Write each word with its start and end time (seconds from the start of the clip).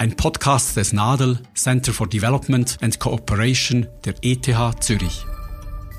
Ein 0.00 0.16
Podcast 0.16 0.78
des 0.78 0.94
NADEL 0.94 1.40
Center 1.52 1.92
for 1.92 2.08
Development 2.08 2.78
and 2.80 2.98
Cooperation 2.98 3.86
der 4.06 4.14
ETH 4.22 4.48
Zürich. 4.82 5.26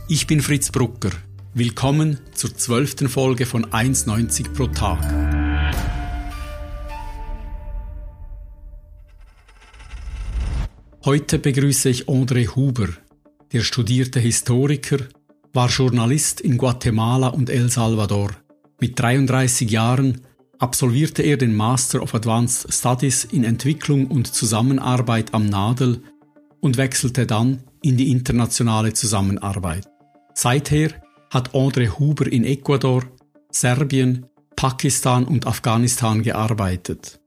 Ich 0.09 0.25
bin 0.25 0.41
Fritz 0.41 0.71
Brucker. 0.71 1.11
Willkommen 1.53 2.19
zur 2.33 2.57
zwölften 2.57 3.09
Folge 3.09 3.45
von 3.45 3.67
1,90 3.67 4.53
pro 4.53 4.65
Tag. 4.65 4.97
Heute 11.05 11.37
begrüße 11.37 11.89
ich 11.89 12.07
André 12.07 12.55
Huber. 12.55 12.87
Der 13.51 13.61
studierte 13.61 14.19
Historiker, 14.19 14.97
war 15.53 15.69
Journalist 15.69 16.41
in 16.41 16.57
Guatemala 16.57 17.27
und 17.27 17.51
El 17.51 17.69
Salvador. 17.69 18.31
Mit 18.79 18.99
33 18.99 19.69
Jahren 19.69 20.21
absolvierte 20.61 21.23
er 21.23 21.37
den 21.37 21.55
Master 21.55 22.01
of 22.01 22.13
Advanced 22.13 22.71
Studies 22.71 23.25
in 23.25 23.43
Entwicklung 23.43 24.07
und 24.07 24.27
Zusammenarbeit 24.27 25.33
am 25.33 25.47
NADEL 25.47 26.03
und 26.59 26.77
wechselte 26.77 27.25
dann 27.25 27.63
in 27.81 27.97
die 27.97 28.11
internationale 28.11 28.93
Zusammenarbeit. 28.93 29.87
Seither 30.35 30.91
hat 31.31 31.55
André 31.55 31.97
Huber 31.97 32.31
in 32.31 32.43
Ecuador, 32.45 33.03
Serbien, 33.49 34.27
Pakistan 34.55 35.25
und 35.25 35.47
Afghanistan 35.47 36.21
gearbeitet. 36.21 37.19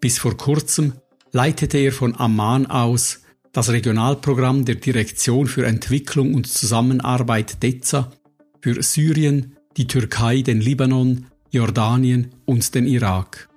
Bis 0.00 0.18
vor 0.18 0.36
kurzem 0.36 0.92
leitete 1.32 1.78
er 1.78 1.92
von 1.92 2.14
Amman 2.14 2.66
aus 2.66 3.22
das 3.52 3.70
Regionalprogramm 3.70 4.66
der 4.66 4.74
Direktion 4.74 5.46
für 5.46 5.64
Entwicklung 5.64 6.34
und 6.34 6.48
Zusammenarbeit 6.48 7.62
DEZA 7.62 8.12
für 8.60 8.82
Syrien, 8.82 9.56
die 9.76 9.86
Türkei, 9.86 10.42
den 10.42 10.60
Libanon, 10.60 11.26
Jordanien 11.54 12.32
und 12.44 12.74
den 12.74 12.86
Irak. 12.86 13.48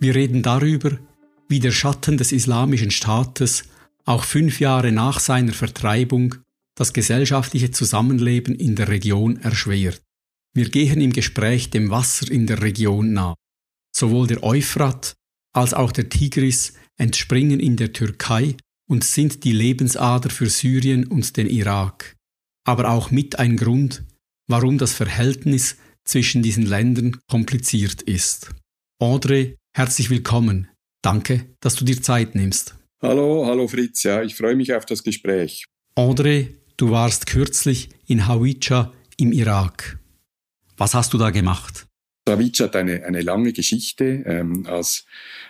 Wir 0.00 0.14
reden 0.14 0.42
darüber, 0.42 0.98
wie 1.48 1.60
der 1.60 1.70
Schatten 1.70 2.18
des 2.18 2.32
Islamischen 2.32 2.90
Staates 2.90 3.64
auch 4.04 4.24
fünf 4.24 4.60
Jahre 4.60 4.92
nach 4.92 5.20
seiner 5.20 5.52
Vertreibung 5.52 6.34
das 6.74 6.92
gesellschaftliche 6.92 7.70
Zusammenleben 7.70 8.54
in 8.54 8.76
der 8.76 8.88
Region 8.88 9.36
erschwert. 9.36 10.02
Wir 10.54 10.68
gehen 10.68 11.00
im 11.00 11.12
Gespräch 11.12 11.70
dem 11.70 11.90
Wasser 11.90 12.30
in 12.30 12.46
der 12.46 12.62
Region 12.62 13.12
nach. 13.12 13.36
Sowohl 13.94 14.26
der 14.26 14.42
Euphrat 14.42 15.14
als 15.52 15.74
auch 15.74 15.92
der 15.92 16.08
Tigris 16.08 16.74
entspringen 16.96 17.60
in 17.60 17.76
der 17.76 17.92
Türkei 17.92 18.56
und 18.88 19.04
sind 19.04 19.44
die 19.44 19.52
Lebensader 19.52 20.30
für 20.30 20.48
Syrien 20.48 21.06
und 21.06 21.36
den 21.36 21.48
Irak, 21.48 22.16
aber 22.64 22.90
auch 22.90 23.10
mit 23.10 23.38
ein 23.38 23.56
Grund, 23.56 24.04
warum 24.48 24.78
das 24.78 24.94
Verhältnis 24.94 25.76
zwischen 26.08 26.42
diesen 26.42 26.66
Ländern 26.66 27.20
kompliziert 27.28 28.02
ist. 28.02 28.50
André, 29.00 29.56
herzlich 29.74 30.10
willkommen. 30.10 30.68
Danke, 31.02 31.44
dass 31.60 31.76
du 31.76 31.84
dir 31.84 32.02
Zeit 32.02 32.34
nimmst. 32.34 32.74
Hallo, 33.00 33.46
hallo 33.46 33.68
Fritz, 33.68 34.02
ja, 34.02 34.22
ich 34.22 34.34
freue 34.34 34.56
mich 34.56 34.74
auf 34.74 34.86
das 34.86 35.04
Gespräch. 35.04 35.66
André, 35.94 36.48
du 36.76 36.90
warst 36.90 37.26
kürzlich 37.26 37.90
in 38.06 38.26
Hawija 38.26 38.92
im 39.16 39.32
Irak. 39.32 39.98
Was 40.76 40.94
hast 40.94 41.12
du 41.12 41.18
da 41.18 41.30
gemacht? 41.30 41.86
Hawija 42.28 42.64
hat 42.64 42.76
eine, 42.76 43.04
eine 43.04 43.22
lange 43.22 43.52
Geschichte 43.52 44.24
ähm, 44.26 44.66
als 44.66 45.04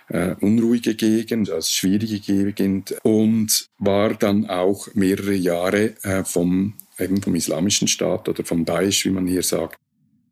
äh, 0.08 0.34
unruhige 0.40 0.94
Gegend, 0.94 1.50
als 1.50 1.72
schwierige 1.72 2.20
Gegend 2.20 2.94
und 3.02 3.68
war 3.78 4.14
dann 4.14 4.46
auch 4.46 4.88
mehrere 4.94 5.34
Jahre 5.34 5.94
äh, 6.02 6.24
vom, 6.24 6.74
eben 6.98 7.22
vom 7.22 7.34
Islamischen 7.34 7.88
Staat 7.88 8.28
oder 8.28 8.44
vom 8.44 8.64
Daesh, 8.64 9.06
wie 9.06 9.10
man 9.10 9.26
hier 9.26 9.42
sagt, 9.42 9.78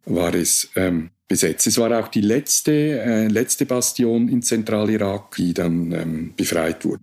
war 0.07 0.35
es 0.35 0.71
ähm, 0.77 1.11
besetzt. 1.29 1.67
Es 1.67 1.79
war 1.79 1.99
auch 1.99 2.09
die 2.09 2.21
letzte, 2.21 2.73
äh, 2.73 3.27
letzte 3.29 3.67
Bastion 3.67 4.29
in 4.29 4.43
Zentralirak, 4.43 5.37
die 5.37 5.53
dann 5.53 5.93
ähm, 5.93 6.33
befreit 6.37 6.85
wurde. 6.85 7.03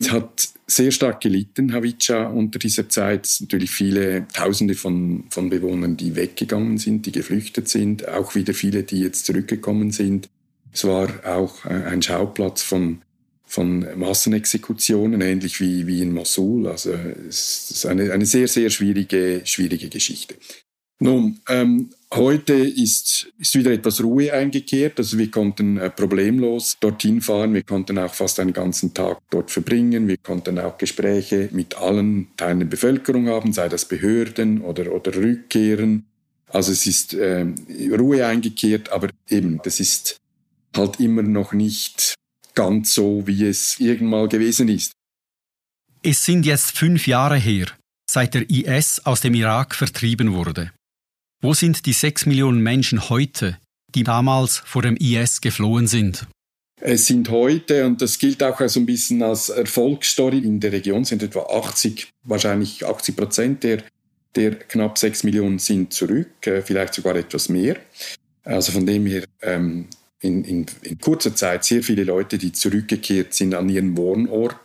Es 0.00 0.10
hat 0.10 0.48
sehr 0.66 0.90
stark 0.90 1.20
gelitten, 1.20 1.72
Hawija, 1.72 2.26
unter 2.26 2.58
dieser 2.58 2.88
Zeit. 2.88 3.36
Natürlich 3.40 3.70
viele 3.70 4.26
Tausende 4.32 4.74
von, 4.74 5.24
von 5.30 5.50
Bewohnern, 5.50 5.96
die 5.96 6.16
weggegangen 6.16 6.78
sind, 6.78 7.06
die 7.06 7.12
geflüchtet 7.12 7.68
sind, 7.68 8.08
auch 8.08 8.34
wieder 8.34 8.54
viele, 8.54 8.82
die 8.82 9.00
jetzt 9.00 9.26
zurückgekommen 9.26 9.92
sind. 9.92 10.28
Es 10.72 10.84
war 10.84 11.08
auch 11.24 11.64
äh, 11.64 11.68
ein 11.68 12.02
Schauplatz 12.02 12.62
von, 12.62 13.02
von 13.46 13.86
Massenexekutionen, 13.96 15.20
ähnlich 15.20 15.60
wie, 15.60 15.86
wie 15.86 16.02
in 16.02 16.12
Mosul. 16.12 16.66
Also 16.66 16.92
es 17.28 17.70
ist 17.70 17.86
eine, 17.86 18.12
eine 18.12 18.26
sehr, 18.26 18.48
sehr 18.48 18.70
schwierige, 18.70 19.42
schwierige 19.44 19.88
Geschichte. 19.88 20.34
Nun, 21.00 21.40
ähm, 21.48 21.90
heute 22.12 22.54
ist, 22.54 23.32
ist 23.38 23.54
wieder 23.56 23.72
etwas 23.72 24.02
Ruhe 24.02 24.32
eingekehrt. 24.32 24.98
Also 24.98 25.18
wir 25.18 25.30
konnten 25.30 25.76
äh, 25.76 25.90
problemlos 25.90 26.76
dorthin 26.80 27.20
fahren. 27.20 27.52
Wir 27.52 27.62
konnten 27.64 27.98
auch 27.98 28.14
fast 28.14 28.38
einen 28.40 28.52
ganzen 28.52 28.94
Tag 28.94 29.18
dort 29.30 29.50
verbringen. 29.50 30.06
Wir 30.08 30.16
konnten 30.18 30.58
auch 30.58 30.78
Gespräche 30.78 31.48
mit 31.52 31.76
allen 31.76 32.28
Teilen 32.36 32.60
der 32.60 32.66
Bevölkerung 32.66 33.28
haben, 33.28 33.52
sei 33.52 33.68
das 33.68 33.86
Behörden 33.86 34.60
oder, 34.60 34.92
oder 34.92 35.14
Rückkehren. 35.14 36.06
Also 36.48 36.70
es 36.70 36.86
ist 36.86 37.14
äh, 37.14 37.46
Ruhe 37.90 38.24
eingekehrt, 38.26 38.92
aber 38.92 39.08
eben, 39.28 39.60
das 39.64 39.80
ist 39.80 40.18
halt 40.76 41.00
immer 41.00 41.22
noch 41.22 41.52
nicht 41.52 42.14
ganz 42.54 42.94
so, 42.94 43.26
wie 43.26 43.44
es 43.46 43.80
irgendwann 43.80 44.28
gewesen 44.28 44.68
ist. 44.68 44.92
Es 46.02 46.24
sind 46.24 46.46
jetzt 46.46 46.78
fünf 46.78 47.08
Jahre 47.08 47.36
her, 47.36 47.66
seit 48.08 48.34
der 48.34 48.48
IS 48.48 49.00
aus 49.04 49.20
dem 49.20 49.34
Irak 49.34 49.74
vertrieben 49.74 50.32
wurde. 50.32 50.70
Wo 51.44 51.52
sind 51.52 51.84
die 51.84 51.92
sechs 51.92 52.24
Millionen 52.24 52.62
Menschen 52.62 53.10
heute, 53.10 53.58
die 53.94 54.02
damals 54.02 54.62
vor 54.64 54.80
dem 54.80 54.96
IS 54.96 55.42
geflohen 55.42 55.86
sind? 55.86 56.26
Es 56.80 57.04
sind 57.04 57.28
heute, 57.28 57.84
und 57.84 58.00
das 58.00 58.18
gilt 58.18 58.42
auch 58.42 58.66
so 58.66 58.80
ein 58.80 58.86
bisschen 58.86 59.22
als 59.22 59.50
Erfolgsstory, 59.50 60.38
in 60.38 60.58
der 60.58 60.72
Region 60.72 61.04
sind 61.04 61.22
etwa 61.22 61.40
80, 61.40 62.08
wahrscheinlich 62.22 62.86
80 62.86 63.14
Prozent 63.14 63.62
der, 63.62 63.82
der 64.34 64.54
knapp 64.54 64.96
sechs 64.96 65.22
Millionen 65.22 65.58
sind 65.58 65.92
zurück, 65.92 66.46
äh, 66.46 66.62
vielleicht 66.62 66.94
sogar 66.94 67.14
etwas 67.14 67.50
mehr. 67.50 67.76
Also 68.42 68.72
von 68.72 68.86
dem 68.86 69.04
her 69.04 69.24
ähm, 69.42 69.88
in, 70.20 70.44
in, 70.44 70.64
in 70.80 70.98
kurzer 70.98 71.36
Zeit 71.36 71.64
sehr 71.64 71.82
viele 71.82 72.04
Leute, 72.04 72.38
die 72.38 72.52
zurückgekehrt 72.52 73.34
sind 73.34 73.52
an 73.52 73.68
ihren 73.68 73.98
Wohnort 73.98 74.56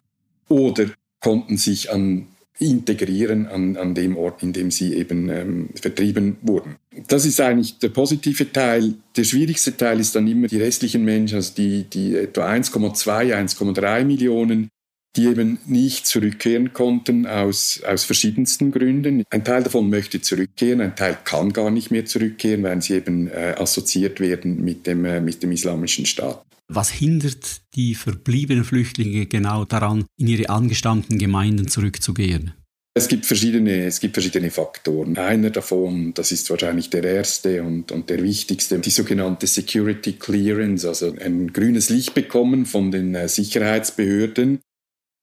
oder 0.47 0.85
konnten 1.19 1.57
sich 1.57 1.91
an 1.91 2.27
integrieren 2.59 3.47
an, 3.47 3.77
an 3.77 3.95
dem 3.95 4.17
Ort, 4.17 4.43
in 4.43 4.53
dem 4.53 4.69
sie 4.69 4.93
eben 4.93 5.29
ähm, 5.29 5.69
vertrieben 5.75 6.37
wurden. 6.41 6.75
Das 7.07 7.25
ist 7.25 7.39
eigentlich 7.39 7.79
der 7.79 7.89
positive 7.89 8.51
Teil. 8.51 8.95
Der 9.15 9.23
schwierigste 9.23 9.75
Teil 9.75 9.99
ist 9.99 10.15
dann 10.15 10.27
immer 10.27 10.47
die 10.47 10.61
restlichen 10.61 11.05
Menschen, 11.05 11.35
also 11.35 11.53
die, 11.55 11.83
die 11.83 12.15
etwa 12.15 12.49
1,2, 12.51 13.33
1,3 13.33 14.03
Millionen, 14.03 14.69
die 15.15 15.25
eben 15.25 15.59
nicht 15.65 16.05
zurückkehren 16.05 16.73
konnten 16.73 17.25
aus, 17.25 17.81
aus 17.87 18.03
verschiedensten 18.03 18.71
Gründen. 18.71 19.23
Ein 19.29 19.43
Teil 19.43 19.63
davon 19.63 19.89
möchte 19.89 20.21
zurückkehren, 20.21 20.81
ein 20.81 20.95
Teil 20.95 21.17
kann 21.23 21.51
gar 21.53 21.71
nicht 21.71 21.91
mehr 21.91 22.05
zurückkehren, 22.05 22.63
weil 22.63 22.81
sie 22.81 22.95
eben 22.95 23.27
äh, 23.27 23.55
assoziiert 23.57 24.19
werden 24.19 24.63
mit 24.63 24.85
dem, 24.85 25.05
äh, 25.05 25.21
mit 25.21 25.41
dem 25.41 25.51
islamischen 25.51 26.05
Staat. 26.05 26.45
Was 26.71 26.91
hindert 26.91 27.61
die 27.75 27.95
verbliebenen 27.95 28.63
Flüchtlinge 28.63 29.25
genau 29.25 29.65
daran, 29.65 30.05
in 30.17 30.27
ihre 30.27 30.49
angestammten 30.49 31.17
Gemeinden 31.17 31.67
zurückzugehen? 31.67 32.53
Es 32.93 33.07
gibt 33.07 33.25
verschiedene, 33.25 33.85
es 33.85 33.99
gibt 33.99 34.13
verschiedene 34.15 34.51
Faktoren. 34.51 35.17
Einer 35.17 35.49
davon, 35.49 36.13
das 36.13 36.31
ist 36.31 36.49
wahrscheinlich 36.49 36.89
der 36.89 37.03
erste 37.03 37.63
und, 37.63 37.91
und 37.91 38.09
der 38.09 38.21
wichtigste, 38.21 38.77
die 38.77 38.89
sogenannte 38.89 39.47
Security 39.47 40.13
Clearance, 40.13 40.87
also 40.87 41.15
ein 41.19 41.53
grünes 41.53 41.89
Licht 41.89 42.13
bekommen 42.13 42.65
von 42.65 42.91
den 42.91 43.15
äh, 43.15 43.27
Sicherheitsbehörden 43.27 44.59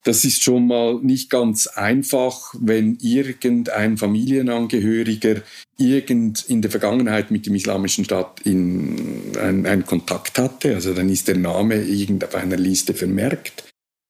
das 0.06 0.24
ist 0.24 0.44
schon 0.44 0.68
mal 0.68 1.00
nicht 1.02 1.30
ganz 1.30 1.66
einfach, 1.66 2.54
wenn 2.60 2.96
irgendein 3.00 3.96
Familienangehöriger 3.96 5.42
irgend 5.78 6.48
in 6.48 6.62
der 6.62 6.70
Vergangenheit 6.70 7.32
mit 7.32 7.46
dem 7.46 7.56
Islamischen 7.56 8.04
Staat 8.04 8.40
in 8.44 9.36
einen 9.36 9.84
Kontakt 9.84 10.38
hatte. 10.38 10.74
Also 10.74 10.94
dann 10.94 11.08
ist 11.08 11.26
der 11.26 11.36
Name 11.36 11.82
irgend 11.82 12.24
auf 12.24 12.36
einer 12.36 12.56
Liste 12.56 12.94
vermerkt. 12.94 13.64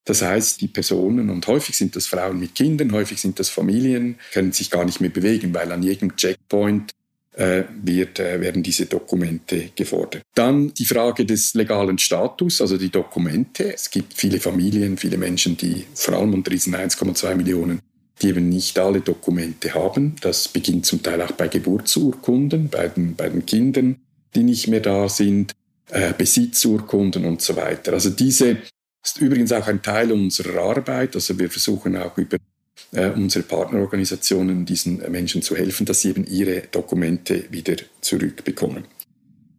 Das 0.05 0.21
heißt, 0.21 0.61
die 0.61 0.69
Personen, 0.69 1.31
und 1.31 1.47
häufig 1.47 1.77
sind 1.77 1.97
das 1.97 2.07
Frauen 2.07 2.39
mit 2.39 2.55
Kindern, 2.55 2.93
häufig 2.93 3.19
sind 3.19 3.41
das 3.41 3.49
Familien, 3.49 4.17
können 4.33 4.53
sich 4.53 4.71
gar 4.71 4.85
nicht 4.85 5.01
mehr 5.01 5.11
bewegen, 5.11 5.55
weil 5.55 5.73
an 5.73 5.83
jedem 5.83 6.15
Checkpoint 6.15 6.93
wird, 7.37 8.19
äh, 8.19 8.41
werden 8.41 8.63
diese 8.63 8.87
Dokumente 8.87 9.71
gefordert. 9.77 10.23
Dann 10.35 10.73
die 10.73 10.87
Frage 10.87 11.27
des 11.27 11.55
legalen 11.55 11.99
Status, 11.99 12.61
also 12.61 12.79
die 12.79 12.91
Dokumente. 12.91 13.75
Es 13.75 13.91
gibt 13.91 14.15
viele 14.15 14.41
Familien, 14.41 14.97
viele 14.97 15.19
Menschen, 15.19 15.57
die 15.57 15.85
vor 15.95 16.15
allem 16.15 16.35
unter 16.35 16.51
diesen 16.51 16.75
1,2 16.75 17.35
Millionen 17.35 17.81
die 18.23 18.29
eben 18.29 18.49
nicht 18.49 18.79
alle 18.79 19.01
Dokumente 19.01 19.75
haben. 19.75 20.17
Das 20.21 20.49
beginnt 20.49 20.87
zum 20.87 21.03
Teil 21.03 21.21
auch 21.21 21.33
bei 21.33 21.49
Geburtsurkunden, 21.49 22.69
bei 22.69 22.89
den, 22.89 23.15
bei 23.15 23.29
den 23.29 23.45
Kindern, 23.45 23.97
die 24.35 24.43
nicht 24.43 24.69
mehr 24.69 24.81
da 24.81 25.09
sind, 25.09 25.53
äh, 25.91 26.13
Besitzurkunden 26.17 27.25
und 27.25 27.43
so 27.43 27.57
weiter. 27.57 27.93
Also 27.93 28.11
diese 28.11 28.59
ist 29.05 29.21
übrigens 29.21 29.53
auch 29.53 29.67
ein 29.67 29.83
Teil 29.83 30.13
unserer 30.13 30.63
Arbeit. 30.63 31.15
Also 31.15 31.39
wir 31.39 31.51
versuchen 31.51 31.97
auch 31.97 32.17
über 32.17 32.39
äh, 32.93 33.11
unsere 33.11 33.45
Partnerorganisationen 33.45 34.65
diesen 34.65 34.99
Menschen 35.11 35.43
zu 35.43 35.57
helfen, 35.57 35.87
dass 35.87 36.03
sie 36.03 36.11
eben 36.11 36.27
ihre 36.27 36.63
Dokumente 36.71 37.45
wieder 37.51 37.77
zurückbekommen. 38.01 38.85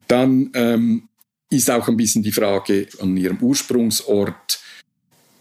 Dann 0.08 0.52
ähm, 0.54 1.10
ist 1.50 1.70
auch 1.70 1.88
ein 1.88 1.98
bisschen 1.98 2.24
die 2.24 2.32
Frage 2.32 2.88
an 3.00 3.16
ihrem 3.18 3.38
Ursprungsort, 3.42 4.60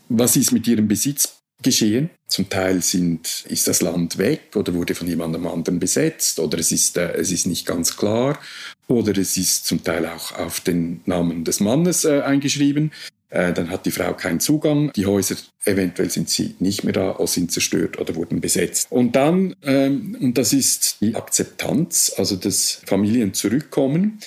was 0.08 0.36
ist 0.36 0.52
mit 0.52 0.66
ihrem 0.68 0.86
Besitz 0.86 1.36
geschehen? 1.62 2.10
Zum 2.28 2.48
Teil 2.48 2.82
sind, 2.82 3.44
ist 3.48 3.66
das 3.66 3.82
Land 3.82 4.18
weg 4.18 4.54
oder 4.54 4.74
wurde 4.74 4.94
von 4.94 5.08
jemandem 5.08 5.46
anderen 5.46 5.78
besetzt 5.78 6.38
oder 6.38 6.58
es 6.58 6.72
ist, 6.72 6.96
äh, 6.96 7.12
es 7.14 7.32
ist 7.32 7.46
nicht 7.46 7.66
ganz 7.66 7.96
klar 7.96 8.38
oder 8.88 9.16
es 9.16 9.36
ist 9.36 9.64
zum 9.64 9.82
Teil 9.82 10.06
auch 10.06 10.32
auf 10.32 10.60
den 10.60 11.00
Namen 11.06 11.44
des 11.44 11.60
Mannes 11.60 12.04
äh, 12.04 12.20
eingeschrieben. 12.20 12.92
Äh, 13.28 13.52
dann 13.52 13.70
hat 13.70 13.86
die 13.86 13.90
Frau 13.90 14.12
keinen 14.14 14.40
Zugang. 14.40 14.92
Die 14.94 15.06
Häuser, 15.06 15.36
eventuell 15.64 16.10
sind 16.10 16.30
sie 16.30 16.54
nicht 16.60 16.84
mehr 16.84 16.92
da 16.92 17.16
oder 17.16 17.26
sind 17.26 17.50
zerstört 17.50 17.98
oder 17.98 18.14
wurden 18.14 18.40
besetzt. 18.40 18.86
Und 18.90 19.16
dann, 19.16 19.54
ähm, 19.62 20.16
und 20.20 20.38
das 20.38 20.52
ist 20.52 20.98
die 21.00 21.14
Akzeptanz, 21.14 22.12
also 22.16 22.36
das 22.36 22.82
Familien 22.86 23.34
zurückkommen, 23.34 24.20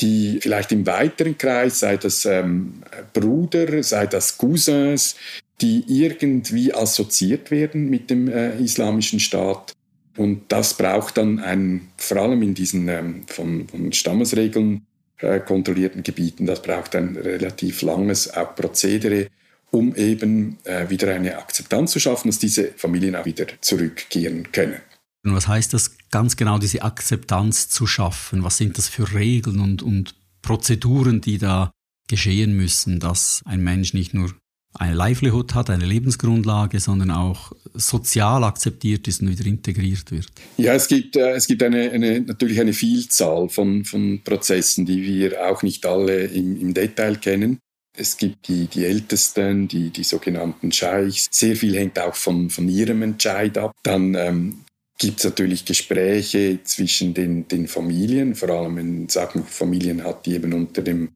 die 0.00 0.38
vielleicht 0.40 0.72
im 0.72 0.86
weiteren 0.86 1.36
Kreis, 1.36 1.80
sei 1.80 1.96
das 1.96 2.24
ähm, 2.24 2.82
Bruder, 3.12 3.82
sei 3.82 4.06
das 4.06 4.38
Cousins, 4.38 5.16
die 5.60 5.84
irgendwie 5.88 6.72
assoziiert 6.74 7.50
werden 7.50 7.88
mit 7.88 8.10
dem 8.10 8.28
äh, 8.28 8.58
islamischen 8.58 9.20
Staat. 9.20 9.72
Und 10.16 10.44
das 10.48 10.74
braucht 10.74 11.18
dann 11.18 11.40
ein, 11.40 11.88
vor 11.96 12.18
allem 12.18 12.42
in 12.42 12.54
diesen 12.54 12.88
ähm, 12.88 13.22
von, 13.26 13.68
von 13.68 13.92
Stammesregeln 13.92 14.86
kontrollierten 15.18 16.02
Gebieten, 16.02 16.46
das 16.46 16.62
braucht 16.62 16.94
ein 16.94 17.16
relativ 17.16 17.82
langes 17.82 18.32
auch 18.32 18.54
Prozedere, 18.54 19.28
um 19.70 19.94
eben 19.94 20.58
äh, 20.64 20.88
wieder 20.88 21.14
eine 21.14 21.38
Akzeptanz 21.38 21.92
zu 21.92 22.00
schaffen, 22.00 22.28
dass 22.28 22.38
diese 22.38 22.72
Familien 22.76 23.16
auch 23.16 23.24
wieder 23.24 23.46
zurückkehren 23.60 24.52
können. 24.52 24.80
Und 25.24 25.34
was 25.34 25.48
heißt 25.48 25.74
das 25.74 25.96
ganz 26.10 26.36
genau, 26.36 26.58
diese 26.58 26.82
Akzeptanz 26.82 27.68
zu 27.68 27.86
schaffen? 27.86 28.44
Was 28.44 28.58
sind 28.58 28.78
das 28.78 28.88
für 28.88 29.12
Regeln 29.12 29.60
und, 29.60 29.82
und 29.82 30.14
Prozeduren, 30.40 31.20
die 31.20 31.38
da 31.38 31.72
geschehen 32.08 32.56
müssen, 32.56 33.00
dass 33.00 33.42
ein 33.44 33.62
Mensch 33.64 33.92
nicht 33.92 34.14
nur 34.14 34.32
eine 34.78 34.94
Livelihood 34.94 35.54
hat, 35.54 35.70
eine 35.70 35.84
Lebensgrundlage, 35.84 36.80
sondern 36.80 37.10
auch 37.10 37.52
sozial 37.74 38.44
akzeptiert 38.44 39.06
ist 39.08 39.20
und 39.20 39.30
wieder 39.30 39.46
integriert 39.46 40.10
wird? 40.10 40.26
Ja, 40.56 40.74
es 40.74 40.88
gibt, 40.88 41.16
äh, 41.16 41.32
es 41.32 41.46
gibt 41.46 41.62
eine, 41.62 41.90
eine, 41.90 42.20
natürlich 42.20 42.60
eine 42.60 42.72
Vielzahl 42.72 43.48
von, 43.48 43.84
von 43.84 44.22
Prozessen, 44.22 44.86
die 44.86 45.02
wir 45.02 45.48
auch 45.48 45.62
nicht 45.62 45.84
alle 45.86 46.24
im, 46.24 46.60
im 46.60 46.74
Detail 46.74 47.16
kennen. 47.16 47.58
Es 47.98 48.16
gibt 48.16 48.48
die, 48.48 48.66
die 48.66 48.84
Ältesten, 48.84 49.68
die, 49.68 49.90
die 49.90 50.04
sogenannten 50.04 50.70
Scheichs. 50.70 51.28
Sehr 51.30 51.56
viel 51.56 51.76
hängt 51.76 51.98
auch 51.98 52.14
von, 52.14 52.50
von 52.50 52.68
ihrem 52.68 53.02
Entscheid 53.02 53.56
ab. 53.56 53.72
Dann 53.82 54.14
ähm, 54.14 54.58
gibt 54.98 55.18
es 55.18 55.24
natürlich 55.24 55.64
Gespräche 55.64 56.60
zwischen 56.62 57.14
den, 57.14 57.48
den 57.48 57.68
Familien, 57.68 58.34
vor 58.34 58.50
allem 58.50 58.76
wenn 58.76 59.08
sagen 59.08 59.44
Familien 59.44 60.04
hat, 60.04 60.26
die 60.26 60.34
eben 60.34 60.52
unter 60.52 60.82
dem 60.82 61.10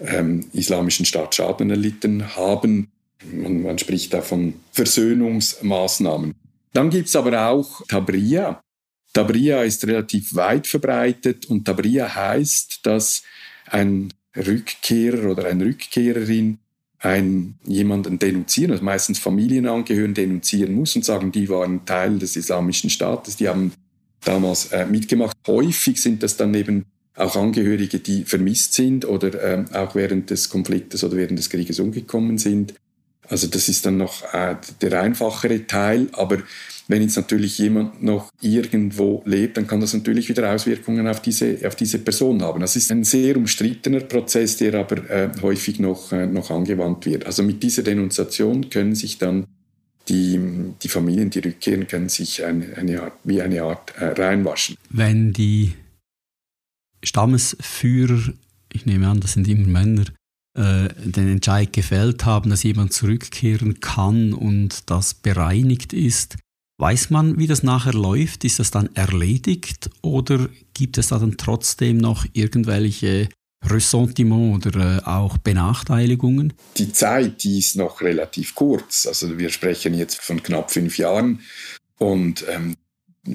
ähm, 0.00 0.46
islamischen 0.52 1.06
Staat 1.06 1.34
Schaden 1.34 1.70
erlitten 1.70 2.36
haben. 2.36 2.88
Man, 3.32 3.62
man 3.62 3.78
spricht 3.78 4.12
da 4.12 4.22
von 4.22 4.54
Versöhnungsmaßnahmen. 4.72 6.34
Dann 6.72 6.90
gibt 6.90 7.08
es 7.08 7.16
aber 7.16 7.48
auch 7.48 7.86
Tabria. 7.86 8.60
Tabria 9.12 9.62
ist 9.62 9.86
relativ 9.86 10.34
weit 10.34 10.66
verbreitet 10.66 11.46
und 11.46 11.64
Tabria 11.64 12.14
heißt, 12.14 12.80
dass 12.82 13.22
ein 13.66 14.12
Rückkehrer 14.36 15.30
oder 15.30 15.46
eine 15.46 15.64
Rückkehrerin 15.64 16.58
ein, 16.98 17.56
jemanden 17.64 18.18
denunzieren, 18.18 18.72
also 18.72 18.82
meistens 18.82 19.18
Familienangehörigen 19.18 20.14
denunzieren 20.14 20.74
muss 20.74 20.96
und 20.96 21.04
sagen, 21.04 21.32
die 21.32 21.48
waren 21.48 21.84
Teil 21.84 22.18
des 22.18 22.34
islamischen 22.36 22.90
Staates, 22.90 23.36
die 23.36 23.48
haben 23.48 23.72
damals 24.24 24.72
äh, 24.72 24.86
mitgemacht. 24.86 25.36
Häufig 25.46 26.00
sind 26.00 26.22
das 26.22 26.36
dann 26.36 26.54
eben 26.54 26.86
auch 27.14 27.36
Angehörige, 27.36 28.00
die 28.00 28.24
vermisst 28.24 28.72
sind 28.72 29.04
oder 29.04 29.34
äh, 29.34 29.64
auch 29.74 29.94
während 29.94 30.30
des 30.30 30.48
Konfliktes 30.48 31.04
oder 31.04 31.16
während 31.16 31.38
des 31.38 31.50
Krieges 31.50 31.78
umgekommen 31.78 32.38
sind. 32.38 32.74
Also 33.28 33.46
das 33.46 33.68
ist 33.68 33.86
dann 33.86 33.96
noch 33.96 34.22
äh, 34.32 34.56
der 34.80 35.00
einfachere 35.00 35.66
Teil, 35.66 36.08
aber 36.12 36.38
wenn 36.86 37.02
jetzt 37.02 37.16
natürlich 37.16 37.58
jemand 37.58 38.02
noch 38.02 38.30
irgendwo 38.42 39.22
lebt, 39.24 39.56
dann 39.56 39.66
kann 39.66 39.80
das 39.80 39.94
natürlich 39.94 40.28
wieder 40.28 40.52
Auswirkungen 40.52 41.08
auf 41.08 41.20
diese, 41.22 41.58
auf 41.66 41.76
diese 41.76 41.98
Person 41.98 42.42
haben. 42.42 42.60
Das 42.60 42.76
ist 42.76 42.90
ein 42.92 43.04
sehr 43.04 43.36
umstrittener 43.36 44.00
Prozess, 44.00 44.58
der 44.58 44.74
aber 44.74 45.10
äh, 45.10 45.30
häufig 45.40 45.80
noch, 45.80 46.12
äh, 46.12 46.26
noch 46.26 46.50
angewandt 46.50 47.06
wird. 47.06 47.24
Also 47.26 47.42
mit 47.42 47.62
dieser 47.62 47.82
Denunziation 47.82 48.68
können 48.68 48.94
sich 48.94 49.18
dann 49.18 49.46
die, 50.08 50.38
die 50.82 50.88
Familien, 50.88 51.30
die 51.30 51.38
rückkehren, 51.38 51.86
können 51.86 52.10
sich 52.10 52.44
eine, 52.44 52.76
eine 52.76 53.02
Art, 53.02 53.14
wie 53.24 53.40
eine 53.40 53.62
Art 53.62 53.94
äh, 53.98 54.08
reinwaschen. 54.08 54.76
Wenn 54.90 55.32
die 55.32 55.72
Stammesführer, 57.02 58.34
ich 58.72 58.84
nehme 58.84 59.08
an, 59.08 59.20
das 59.20 59.32
sind 59.32 59.48
immer 59.48 59.66
Männer, 59.66 60.04
äh, 60.56 60.88
den 61.04 61.28
Entscheid 61.28 61.72
gefällt 61.72 62.24
haben, 62.24 62.50
dass 62.50 62.62
jemand 62.62 62.92
zurückkehren 62.92 63.80
kann 63.80 64.32
und 64.32 64.90
das 64.90 65.14
bereinigt 65.14 65.92
ist. 65.92 66.36
Weiß 66.78 67.10
man, 67.10 67.38
wie 67.38 67.46
das 67.46 67.62
nachher 67.62 67.92
läuft? 67.92 68.44
Ist 68.44 68.58
das 68.58 68.70
dann 68.70 68.94
erledigt 68.94 69.90
oder 70.02 70.48
gibt 70.74 70.98
es 70.98 71.08
da 71.08 71.18
dann 71.18 71.36
trotzdem 71.36 71.98
noch 71.98 72.26
irgendwelche 72.32 73.28
Ressentiment 73.64 74.66
oder 74.66 74.98
äh, 74.98 75.00
auch 75.04 75.38
Benachteiligungen? 75.38 76.52
Die 76.76 76.92
Zeit, 76.92 77.42
die 77.44 77.58
ist 77.58 77.76
noch 77.76 78.00
relativ 78.00 78.54
kurz. 78.54 79.06
Also 79.06 79.38
wir 79.38 79.50
sprechen 79.50 79.94
jetzt 79.94 80.20
von 80.20 80.42
knapp 80.42 80.70
fünf 80.70 80.98
Jahren 80.98 81.40
und 81.98 82.44
ähm, 82.48 82.76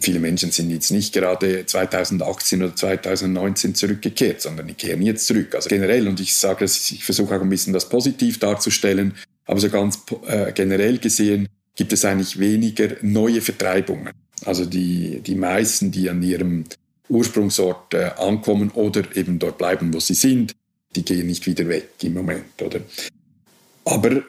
Viele 0.01 0.19
Menschen 0.19 0.51
sind 0.51 0.69
jetzt 0.69 0.91
nicht 0.91 1.13
gerade 1.13 1.65
2018 1.65 2.61
oder 2.61 2.75
2019 2.75 3.73
zurückgekehrt, 3.73 4.41
sondern 4.41 4.67
die 4.67 4.75
kehren 4.75 5.01
jetzt 5.01 5.25
zurück. 5.25 5.55
Also 5.55 5.67
generell, 5.67 6.07
und 6.07 6.19
ich 6.19 6.35
sage 6.35 6.65
es, 6.65 6.91
ich 6.91 7.03
versuche 7.03 7.35
auch 7.35 7.41
ein 7.41 7.49
bisschen 7.49 7.73
das 7.73 7.89
positiv 7.89 8.37
darzustellen, 8.37 9.15
aber 9.45 9.59
so 9.59 9.69
ganz 9.69 9.99
äh, 10.27 10.51
generell 10.51 10.99
gesehen 10.99 11.47
gibt 11.75 11.91
es 11.91 12.05
eigentlich 12.05 12.37
weniger 12.37 12.97
neue 13.01 13.41
Vertreibungen. 13.41 14.13
Also 14.45 14.65
die, 14.65 15.21
die 15.21 15.35
meisten, 15.35 15.91
die 15.91 16.09
an 16.09 16.21
ihrem 16.21 16.65
Ursprungsort 17.07 17.95
äh, 17.95 18.11
ankommen 18.17 18.69
oder 18.71 19.15
eben 19.15 19.39
dort 19.39 19.57
bleiben, 19.57 19.93
wo 19.93 19.99
sie 19.99 20.13
sind, 20.13 20.53
die 20.95 21.03
gehen 21.03 21.25
nicht 21.25 21.47
wieder 21.47 21.67
weg 21.67 21.89
im 22.03 22.13
Moment, 22.13 22.61
oder? 22.61 22.81
Aber 23.85 24.23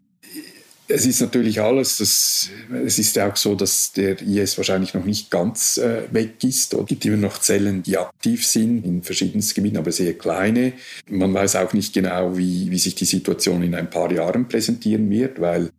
es 0.91 1.07
ist 1.07 1.21
natürlich 1.21 1.61
alles, 1.61 1.99
das, 1.99 2.51
es 2.85 2.99
ist 2.99 3.19
auch 3.19 3.37
so, 3.37 3.55
dass 3.55 3.93
der 3.93 4.21
IS 4.21 4.57
wahrscheinlich 4.57 4.95
noch 4.95 5.05
nicht 5.05 5.31
ganz 5.31 5.79
äh, 5.79 6.03
weg 6.11 6.43
ist. 6.43 6.75
Es 6.75 6.87
gibt 6.87 7.05
immer 7.05 7.17
noch 7.17 7.39
Zellen, 7.39 7.83
die 7.83 7.97
aktiv 7.97 8.47
sind 8.47 8.85
in 8.85 9.03
verschiedensten 9.03 9.55
Gebieten, 9.55 9.79
aber 9.79 9.93
sehr 9.93 10.15
kleine. 10.15 10.73
Man 11.09 11.33
weiß 11.33 11.57
auch 11.57 11.73
nicht 11.73 11.95
genau, 11.95 12.37
wie, 12.37 12.71
wie 12.71 12.79
sich 12.79 12.95
die 12.95 13.05
Situation 13.05 13.63
in 13.63 13.75
ein 13.75 13.91
paar 13.91 14.13
Jahren 14.13 14.49
präsentieren 14.49 15.09
wird, 15.11 15.41
weil 15.41 15.71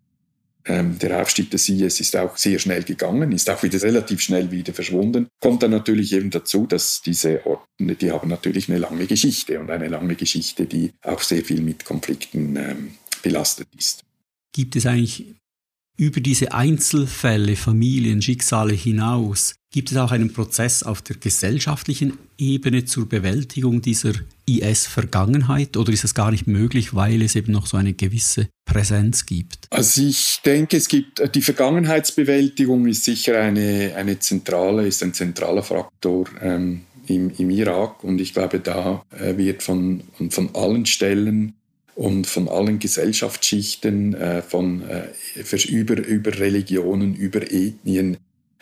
ähm, 0.65 0.97
der 0.99 1.21
Aufstieg 1.21 1.51
des 1.51 1.67
IS 1.69 1.99
ist 1.99 2.15
auch 2.15 2.37
sehr 2.37 2.59
schnell 2.59 2.83
gegangen, 2.83 3.31
ist 3.31 3.49
auch 3.49 3.61
wieder 3.63 3.81
relativ 3.81 4.21
schnell 4.21 4.51
wieder 4.51 4.73
verschwunden. 4.73 5.27
Kommt 5.41 5.63
dann 5.63 5.71
natürlich 5.71 6.13
eben 6.13 6.29
dazu, 6.29 6.67
dass 6.67 7.01
diese 7.01 7.45
Orte, 7.45 7.65
die 7.79 8.11
haben 8.11 8.29
natürlich 8.29 8.69
eine 8.69 8.77
lange 8.77 9.07
Geschichte 9.07 9.59
und 9.59 9.71
eine 9.71 9.87
lange 9.87 10.15
Geschichte, 10.15 10.65
die 10.65 10.91
auch 11.01 11.21
sehr 11.21 11.43
viel 11.43 11.61
mit 11.61 11.83
Konflikten 11.83 12.55
ähm, 12.55 12.91
belastet 13.23 13.67
ist 13.77 14.03
gibt 14.53 14.75
es 14.75 14.86
eigentlich 14.86 15.36
über 15.98 16.20
diese 16.20 16.53
Einzelfälle, 16.53 17.55
Familien, 17.55 18.22
Schicksale 18.22 18.74
hinaus, 18.74 19.55
gibt 19.72 19.91
es 19.91 19.98
auch 19.98 20.12
einen 20.12 20.34
Prozess 20.34 20.84
auf 20.84 21.01
der 21.01 21.17
gesellschaftlichen 21.17 22.17
Ebene 22.38 22.86
zur 22.86 23.08
Bewältigung 23.08 23.81
dieser 23.81 24.13
IS-Vergangenheit 24.46 25.77
oder 25.77 25.93
ist 25.93 26.03
das 26.03 26.13
gar 26.13 26.31
nicht 26.31 26.48
möglich, 26.48 26.93
weil 26.93 27.22
es 27.22 27.36
eben 27.36 27.53
noch 27.53 27.67
so 27.67 27.77
eine 27.77 27.93
gewisse 27.93 28.50
Präsenz 28.65 29.25
gibt? 29.25 29.67
Also 29.70 30.01
ich 30.01 30.41
denke, 30.43 30.77
es 30.77 30.88
gibt 30.88 31.22
die 31.36 31.41
Vergangenheitsbewältigung 31.41 32.88
ist 32.88 33.05
sicher 33.05 33.39
eine, 33.39 33.93
eine 33.96 34.20
zentrale, 34.20 34.88
ist 34.88 35.03
ein 35.03 35.13
zentraler 35.13 35.63
Faktor 35.63 36.25
ähm, 36.41 36.81
im, 37.08 37.31
im 37.38 37.50
Irak 37.50 38.03
und 38.03 38.20
ich 38.20 38.34
glaube, 38.34 38.60
da 38.60 39.03
äh, 39.12 39.38
wird 39.38 39.63
von, 39.63 40.03
von 40.29 40.50
allen 40.55 40.86
Stellen 40.86 41.53
und 42.01 42.25
von 42.25 42.50
allen 42.50 42.79
Gesellschaftsschichten, 42.79 44.15
äh, 44.15 44.41
von, 44.41 44.81
äh, 44.89 45.10
über, 45.70 45.98
über 46.03 46.39
Religionen, 46.39 47.13
über 47.13 47.43
Ethnien, 47.43 48.17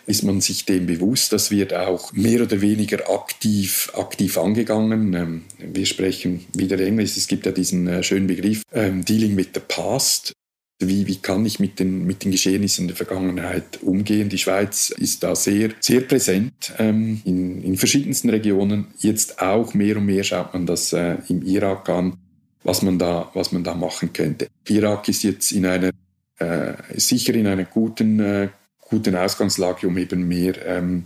ist 0.06 0.24
man 0.24 0.42
sich 0.42 0.66
dem 0.66 0.88
bewusst. 0.88 1.32
Das 1.32 1.50
wird 1.50 1.74
auch 1.74 2.12
mehr 2.12 2.42
oder 2.42 2.60
weniger 2.60 3.10
aktiv, 3.10 3.94
aktiv 3.96 4.38
angegangen. 4.38 5.14
Ähm, 5.14 5.44
wir 5.58 5.86
sprechen 5.86 6.48
wieder 6.54 6.82
Englisch. 6.82 7.16
Es 7.16 7.28
gibt 7.28 7.46
ja 7.46 7.54
diesen 7.54 7.88
äh, 7.88 8.04
schönen 8.04 8.28
Begriff 8.28 8.64
ähm, 8.74 9.06
Dealing 9.06 9.38
with 9.38 9.50
the 9.54 9.62
Past. 9.66 10.34
Wie, 10.82 11.08
wie 11.08 11.18
kann 11.18 11.46
ich 11.46 11.62
mit 11.62 11.80
den, 11.80 12.06
mit 12.06 12.26
den 12.26 12.32
Geschehnissen 12.32 12.88
der 12.88 12.98
Vergangenheit 12.98 13.82
umgehen? 13.82 14.28
Die 14.28 14.38
Schweiz 14.38 14.90
ist 14.90 15.24
da 15.24 15.34
sehr, 15.34 15.70
sehr 15.80 16.02
präsent 16.02 16.74
ähm, 16.78 17.22
in, 17.24 17.64
in 17.64 17.78
verschiedensten 17.78 18.30
Regionen. 18.30 18.88
Jetzt 18.98 19.42
auch 19.42 19.74
mehr 19.74 19.96
und 19.96 20.08
mehr 20.08 20.26
schaut 20.26 20.54
man 20.54 20.66
das 20.66 20.92
im 20.92 21.42
Irak 21.46 21.88
an, 21.88 22.18
was 22.64 22.82
man 22.82 23.00
da, 23.00 23.30
was 23.34 23.52
man 23.52 23.64
da 23.64 23.74
machen 23.74 24.14
könnte. 24.14 24.48
Irak 24.68 25.08
ist 25.10 25.24
jetzt 25.24 25.52
in 25.52 25.66
einer, 25.66 25.92
äh, 26.38 26.74
sicher 26.96 27.34
in 27.34 27.48
einer 27.48 27.66
guten, 27.66 28.20
äh, 28.20 28.50
guten 28.82 29.16
Ausgangslage, 29.16 29.88
um 29.88 29.98
eben 29.98 30.28
mehr 30.28 30.66
ähm, 30.66 31.06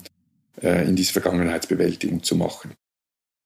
äh, 0.62 0.88
in 0.88 0.96
diese 0.96 1.14
Vergangenheitsbewältigung 1.14 2.24
zu 2.24 2.36
machen. 2.36 2.72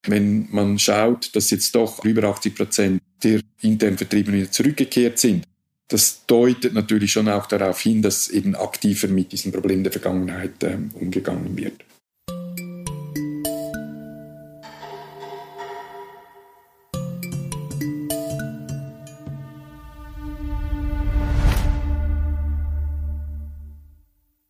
Wenn 0.05 0.47
man 0.51 0.79
schaut, 0.79 1.35
dass 1.35 1.49
jetzt 1.49 1.75
doch 1.75 2.03
über 2.05 2.23
80 2.23 2.55
Prozent 2.55 3.01
der 3.23 3.41
intern 3.61 3.97
Vertriebenen 3.97 4.41
wieder 4.41 4.51
zurückgekehrt 4.51 5.17
sind, 5.19 5.45
das 5.89 6.25
deutet 6.27 6.73
natürlich 6.73 7.13
schon 7.13 7.29
auch 7.29 7.45
darauf 7.45 7.79
hin, 7.79 8.01
dass 8.01 8.29
eben 8.29 8.55
aktiver 8.55 9.07
mit 9.07 9.31
diesem 9.31 9.51
Problem 9.51 9.83
der 9.83 9.91
Vergangenheit 9.91 10.63
äh, 10.63 10.77
umgegangen 10.93 11.57
wird. 11.57 11.83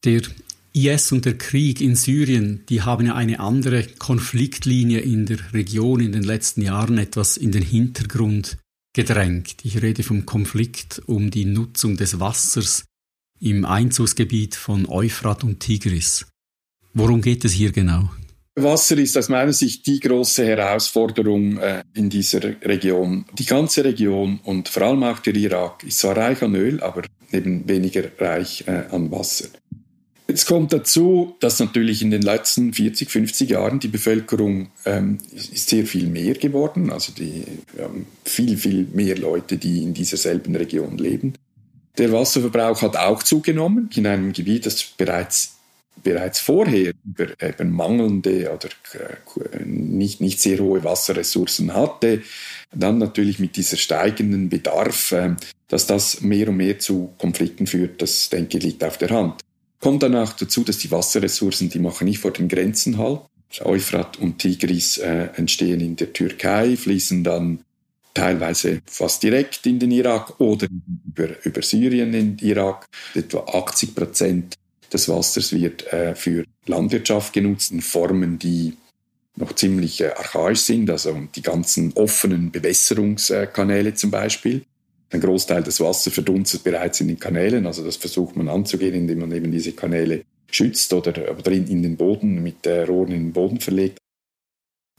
Der 0.08 0.22
IS 0.72 1.12
und 1.12 1.26
der 1.26 1.38
Krieg 1.38 1.82
in 1.82 1.98
Syrien, 1.98 2.64
die 2.70 2.82
haben 2.82 3.08
ja 3.08 3.16
eine 3.16 3.42
andere 3.42 3.84
Konfliktlinie 3.84 5.02
in 5.02 5.26
der 5.26 5.40
Region 5.52 6.00
in 6.00 6.14
den 6.14 6.24
letzten 6.24 6.62
Jahren 6.62 6.98
etwas 6.98 7.36
in 7.36 7.52
den 7.52 7.62
Hintergrund 7.62 8.58
gedrängt. 8.94 9.58
Ich 9.64 9.82
rede 9.82 10.04
vom 10.04 10.26
Konflikt 10.26 11.02
um 11.08 11.30
die 11.30 11.44
Nutzung 11.44 11.98
des 11.98 12.22
Wassers 12.22 12.86
im 13.42 13.66
Einzugsgebiet 13.66 14.56
von 14.56 14.88
Euphrat 14.88 15.44
und 15.44 15.60
Tigris. 15.60 16.26
Worum 16.94 17.22
geht 17.22 17.44
es 17.44 17.52
hier 17.52 17.74
genau? 17.74 18.10
Wasser 18.56 18.98
ist 18.98 19.18
aus 19.18 19.28
meiner 19.28 19.52
Sicht 19.52 19.86
die 19.88 20.00
große 20.00 20.46
Herausforderung 20.46 21.58
äh, 21.58 21.84
in 21.94 22.10
dieser 22.10 22.42
Region. 22.62 23.26
Die 23.38 23.46
ganze 23.46 23.84
Region 23.84 24.40
und 24.46 24.70
vor 24.70 24.84
allem 24.84 25.04
auch 25.04 25.20
der 25.20 25.36
Irak 25.36 25.84
ist 25.84 26.00
zwar 26.00 26.16
reich 26.16 26.42
an 26.42 26.56
Öl, 26.56 26.82
aber 26.82 27.04
eben 27.34 27.68
weniger 27.68 28.04
reich 28.18 28.64
äh, 28.68 28.86
an 28.90 29.12
Wasser. 29.12 29.50
Jetzt 30.28 30.46
kommt 30.46 30.74
dazu, 30.74 31.38
dass 31.40 31.60
natürlich 31.60 32.02
in 32.02 32.12
den 32.12 32.22
letzten 32.22 32.74
40, 32.74 33.10
50 33.10 33.50
Jahren 33.50 33.80
die 33.80 33.88
Bevölkerung 33.88 34.70
ähm, 34.86 35.20
ist 35.34 35.70
sehr 35.70 35.86
viel 35.86 36.08
mehr 36.08 36.34
geworden. 36.34 36.92
Also 36.92 37.14
die 37.14 37.46
ähm, 37.78 38.08
viel, 38.26 38.58
viel 38.58 38.88
mehr 38.94 39.18
Leute, 39.18 39.58
die 39.58 39.84
in 39.84 39.94
dieser 39.94 40.18
selben 40.18 40.56
Region 40.56 40.98
leben. 40.98 41.34
Der 41.98 42.12
Wasserverbrauch 42.12 42.82
hat 42.82 42.98
auch 42.98 43.24
zugenommen 43.24 43.90
in 43.96 44.06
einem 44.06 44.34
Gebiet, 44.34 44.66
das 44.66 44.84
bereits 44.84 45.54
bereits 46.04 46.40
vorher 46.40 46.94
über 47.04 47.28
eben 47.42 47.72
mangelnde 47.72 48.52
oder 48.52 48.70
äh, 48.94 49.66
nicht, 49.66 50.22
nicht 50.22 50.40
sehr 50.40 50.60
hohe 50.60 50.84
Wasserressourcen 50.84 51.74
hatte, 51.74 52.22
dann 52.72 52.98
natürlich 52.98 53.40
mit 53.40 53.56
dieser 53.56 53.78
steigenden 53.78 54.50
Bedarf, 54.50 55.12
äh, 55.12 55.36
dass 55.68 55.88
das 55.88 56.22
mehr 56.22 56.50
und 56.50 56.58
mehr 56.58 56.80
zu 56.80 57.14
Konflikten 57.18 57.68
führt, 57.68 58.02
das 58.02 58.30
denke 58.30 58.58
ich 58.58 58.64
liegt 58.64 58.84
auf 58.84 58.98
der 58.98 59.10
Hand. 59.10 59.42
Kommt 59.80 60.04
danach 60.04 60.34
dazu, 60.34 60.64
dass 60.64 60.80
die 60.80 60.92
Wasserressourcen, 60.92 61.70
die 61.70 61.80
machen 61.80 62.06
nicht 62.06 62.20
vor 62.20 62.32
den 62.32 62.48
Grenzen 62.48 62.98
halt. 62.98 63.22
Euphrat 63.62 64.18
und 64.20 64.40
Tigris 64.40 64.98
äh, 64.98 65.30
entstehen 65.36 65.80
in 65.80 65.96
der 65.96 66.12
Türkei, 66.14 66.76
fließen 66.76 67.24
dann 67.24 67.60
teilweise 68.14 68.82
fast 68.86 69.24
direkt 69.24 69.66
in 69.68 69.80
den 69.80 69.92
Irak 69.92 70.40
oder 70.40 70.68
über, 71.06 71.46
über 71.46 71.62
Syrien 71.62 72.14
in 72.14 72.38
den 72.38 72.48
Irak. 72.48 72.88
Etwa 73.14 73.40
80 73.40 73.96
Prozent 73.96 74.56
des 74.92 75.08
Wassers 75.08 75.54
wird 75.54 75.92
äh, 75.94 76.16
für 76.16 76.44
Landwirtschaft 76.66 77.34
genutzt 77.34 77.72
in 77.72 77.82
Formen, 77.82 78.40
die 78.40 78.74
noch 79.36 79.54
ziemlich 79.54 80.02
äh, 80.02 80.12
archaisch 80.16 80.62
sind, 80.62 80.90
also 80.90 81.16
die 81.36 81.42
ganzen 81.42 81.94
offenen 81.94 82.52
Bewässerungskanäle 82.52 83.94
zum 83.94 84.12
Beispiel. 84.12 84.66
Ein 85.10 85.22
Großteil 85.22 85.64
des 85.64 85.80
Wassers 85.80 86.14
verdunstet 86.14 86.64
bereits 86.64 87.00
in 87.00 87.08
den 87.08 87.20
Kanälen, 87.20 87.66
also 87.66 87.84
das 87.84 87.96
versucht 87.96 88.36
man 88.36 88.50
anzugehen, 88.50 88.94
indem 88.94 89.20
man 89.20 89.32
eben 89.32 89.52
diese 89.52 89.72
Kanäle 89.72 90.24
schützt 90.52 90.92
oder, 90.94 91.12
oder 91.38 91.52
in, 91.52 91.68
in 91.68 91.84
den 91.84 91.98
Boden 91.98 92.44
mit 92.44 92.66
äh, 92.66 92.84
Rohren 92.84 93.12
in 93.12 93.24
den 93.26 93.34
Boden 93.34 93.60
verlegt. 93.60 94.00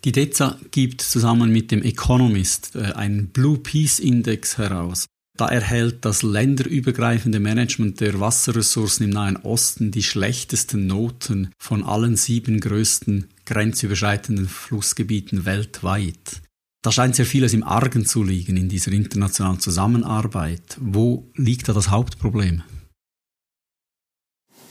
Die 0.04 0.12
DEZA 0.12 0.58
gibt 0.70 1.02
zusammen 1.02 1.52
mit 1.52 1.70
dem 1.70 1.82
Economist 1.82 2.76
äh, 2.76 2.92
einen 2.92 3.28
Blue 3.28 3.58
Peace 3.58 3.98
Index 3.98 4.56
heraus. 4.56 5.06
Da 5.36 5.48
erhält 5.48 6.04
das 6.04 6.22
länderübergreifende 6.22 7.38
Management 7.38 8.00
der 8.00 8.18
Wasserressourcen 8.18 9.04
im 9.04 9.10
Nahen 9.10 9.36
Osten 9.36 9.92
die 9.92 10.02
schlechtesten 10.02 10.86
Noten 10.86 11.52
von 11.58 11.84
allen 11.84 12.16
sieben 12.16 12.58
größten 12.58 13.28
grenzüberschreitenden 13.46 14.48
Flussgebieten 14.48 15.44
weltweit. 15.44 16.42
Da 16.82 16.92
scheint 16.92 17.16
sehr 17.16 17.26
vieles 17.26 17.54
im 17.54 17.64
Argen 17.64 18.06
zu 18.06 18.22
liegen 18.22 18.56
in 18.56 18.68
dieser 18.68 18.92
internationalen 18.92 19.58
Zusammenarbeit. 19.58 20.78
Wo 20.80 21.30
liegt 21.34 21.68
da 21.68 21.72
das 21.72 21.90
Hauptproblem? 21.90 22.62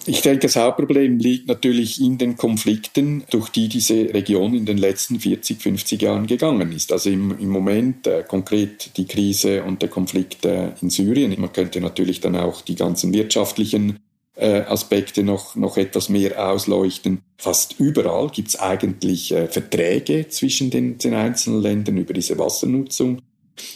Ich 0.09 0.21
denke, 0.21 0.47
das 0.47 0.55
Hauptproblem 0.55 1.19
liegt 1.19 1.49
natürlich 1.49 1.99
in 1.99 2.17
den 2.17 2.37
Konflikten, 2.37 3.25
durch 3.29 3.49
die 3.49 3.67
diese 3.67 4.13
Region 4.13 4.53
in 4.53 4.65
den 4.65 4.77
letzten 4.77 5.19
40, 5.19 5.61
50 5.61 6.01
Jahren 6.01 6.27
gegangen 6.27 6.71
ist. 6.71 6.93
Also 6.93 7.09
im, 7.09 7.37
im 7.37 7.49
Moment 7.49 8.07
äh, 8.07 8.23
konkret 8.25 8.95
die 8.95 9.05
Krise 9.05 9.63
und 9.63 9.81
der 9.81 9.89
Konflikt 9.89 10.45
äh, 10.45 10.71
in 10.81 10.89
Syrien. 10.89 11.35
Man 11.37 11.51
könnte 11.51 11.81
natürlich 11.81 12.21
dann 12.21 12.37
auch 12.37 12.61
die 12.61 12.75
ganzen 12.75 13.11
wirtschaftlichen 13.11 13.99
äh, 14.37 14.61
Aspekte 14.61 15.23
noch, 15.23 15.55
noch 15.55 15.77
etwas 15.77 16.09
mehr 16.09 16.49
ausleuchten. 16.49 17.21
Fast 17.37 17.79
überall 17.79 18.29
gibt 18.29 18.49
es 18.49 18.59
eigentlich 18.59 19.31
äh, 19.31 19.47
Verträge 19.47 20.27
zwischen 20.29 20.69
den, 20.69 20.97
den 20.97 21.13
einzelnen 21.13 21.61
Ländern 21.61 21.97
über 21.97 22.13
diese 22.13 22.37
Wassernutzung. 22.37 23.21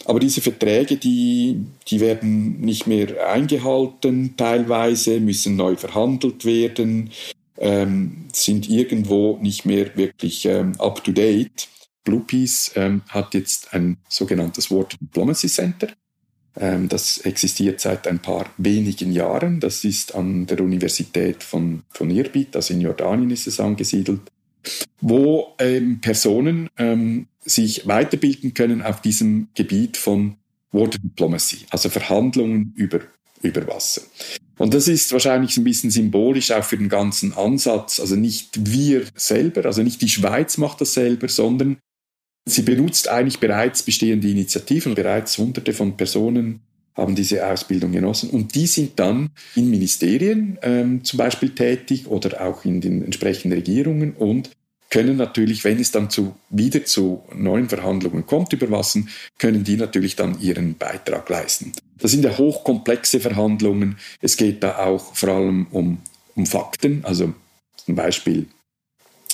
Aber 0.06 0.20
diese 0.20 0.42
Verträge, 0.42 0.98
die, 0.98 1.66
die 1.88 2.00
werden 2.00 2.62
nicht 2.62 2.86
mehr 2.86 3.28
eingehalten, 3.28 4.36
teilweise 4.38 5.20
müssen 5.20 5.56
neu 5.56 5.76
verhandelt 5.76 6.46
werden, 6.46 7.10
ähm, 7.58 8.26
sind 8.32 8.70
irgendwo 8.70 9.38
nicht 9.42 9.66
mehr 9.66 9.96
wirklich 9.96 10.46
ähm, 10.46 10.74
up-to-date. 10.80 11.68
Bluepeace 12.04 12.72
ähm, 12.76 13.02
hat 13.10 13.34
jetzt 13.34 13.74
ein 13.74 13.98
sogenanntes 14.10 14.72
Water 14.72 14.98
Diplomacy 15.00 15.48
Center. 15.48 15.88
Ähm, 16.56 16.90
das 16.90 17.20
existiert 17.20 17.80
seit 17.80 18.08
ein 18.08 18.20
paar 18.20 18.48
wenigen 18.58 19.12
Jahren. 19.12 19.60
Das 19.60 19.84
ist 19.84 20.16
an 20.16 20.48
der 20.48 20.62
Universität 20.62 21.44
von, 21.44 21.84
von 21.90 22.10
Irbid, 22.10 22.56
also 22.56 22.74
in 22.74 22.82
Jordanien 22.82 23.32
ist 23.32 23.48
es 23.48 23.60
angesiedelt, 23.60 24.22
wo 25.00 25.56
ähm, 25.60 26.02
Personen 26.02 26.70
ähm, 26.78 27.28
sich 27.44 27.88
weiterbilden 27.88 28.54
können 28.54 28.82
auf 28.82 29.02
diesem 29.02 29.48
Gebiet 29.56 29.98
von 29.98 30.36
Water 30.72 31.00
Diplomacy, 31.00 31.66
also 31.70 31.90
Verhandlungen 31.90 32.74
über, 32.76 33.00
über 33.42 33.68
Wasser. 33.68 34.04
Und 34.58 34.74
das 34.74 34.88
ist 34.88 35.12
wahrscheinlich 35.12 35.58
ein 35.58 35.64
bisschen 35.64 35.90
symbolisch 35.90 36.52
auch 36.52 36.64
für 36.64 36.78
den 36.78 36.88
ganzen 36.88 37.34
Ansatz. 37.34 38.00
Also 38.00 38.16
nicht 38.16 38.72
wir 38.72 39.06
selber, 39.16 39.66
also 39.66 39.82
nicht 39.82 40.02
die 40.02 40.10
Schweiz 40.10 40.58
macht 40.58 40.82
das 40.82 40.94
selber, 40.94 41.28
sondern 41.28 41.78
Sie 42.46 42.64
benutzt 42.64 43.08
eigentlich 43.08 43.40
bereits 43.40 43.84
bestehende 43.84 44.28
Initiativen, 44.28 44.96
bereits 44.96 45.38
hunderte 45.38 45.74
von 45.74 45.96
Personen 45.96 46.62
haben 46.96 47.16
diese 47.16 47.48
Ausbildung 47.48 47.92
genossen 47.94 48.30
und 48.32 48.54
die 48.54 48.68
sind 48.68 49.00
dann 49.00 49.30
in 49.56 49.70
Ministerien 49.70 50.60
ähm, 50.62 51.04
zum 51.04 51.18
Beispiel 51.18 51.50
tätig 51.52 52.08
oder 52.08 52.42
auch 52.42 52.66
in 52.66 52.82
den 52.82 53.04
entsprechenden 53.04 53.54
Regierungen 53.54 54.14
und 54.14 54.52
können 54.90 55.16
natürlich, 55.16 55.64
wenn 55.64 55.80
es 55.80 55.92
dann 55.92 56.10
zu, 56.10 56.36
wieder 56.50 56.84
zu 56.84 57.24
neuen 57.34 57.70
Verhandlungen 57.70 58.26
kommt 58.26 58.52
über 58.52 58.70
Wasser, 58.72 59.02
können 59.40 59.64
die 59.64 59.78
natürlich 59.78 60.18
dann 60.18 60.40
ihren 60.42 60.78
Beitrag 60.78 61.30
leisten. 61.30 61.72
Das 61.98 62.12
sind 62.12 62.26
ja 62.26 62.38
hochkomplexe 62.38 63.22
Verhandlungen. 63.22 63.98
Es 64.20 64.36
geht 64.36 64.62
da 64.62 64.80
auch 64.80 65.16
vor 65.16 65.30
allem 65.30 65.68
um, 65.72 66.00
um 66.36 66.46
Fakten, 66.46 67.06
also 67.06 67.34
zum 67.78 67.96
Beispiel 67.96 68.48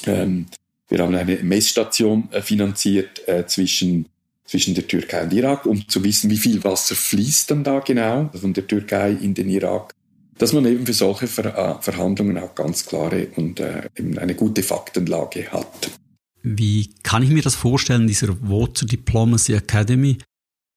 ähm, 0.06 0.46
wir 0.90 1.00
haben 1.00 1.16
eine 1.16 1.36
Messstation 1.38 2.30
äh, 2.32 2.42
finanziert 2.42 3.28
äh, 3.28 3.46
zwischen, 3.46 4.08
zwischen 4.46 4.74
der 4.74 4.88
Türkei 4.88 5.24
und 5.24 5.34
Irak, 5.34 5.66
um 5.66 5.88
zu 5.88 6.04
wissen, 6.04 6.30
wie 6.30 6.38
viel 6.38 6.64
Wasser 6.64 6.96
fließt 6.96 7.52
dann 7.52 7.64
da 7.64 7.80
genau 7.80 8.30
von 8.34 8.54
der 8.54 8.68
Türkei 8.68 9.12
in 9.12 9.34
den 9.34 9.50
Irak. 9.50 9.94
Dass 10.38 10.54
man 10.54 10.66
eben 10.66 10.86
für 10.86 10.94
solche 10.94 11.28
Ver 11.28 11.46
äh, 11.46 11.82
Verhandlungen 11.82 12.38
auch 12.38 12.54
ganz 12.56 12.86
klare 12.86 13.28
und 13.36 13.60
äh, 13.60 13.90
eben 13.98 14.18
eine 14.18 14.36
gute 14.36 14.64
Faktenlage 14.64 15.52
hat. 15.52 15.90
Wie 16.44 16.90
kann 17.04 17.24
ich 17.24 17.30
mir 17.30 17.42
das 17.42 17.56
vorstellen, 17.56 18.08
dieser 18.08 18.40
Water 18.42 18.86
Diplomacy 18.86 19.54
Academy? 19.54 20.20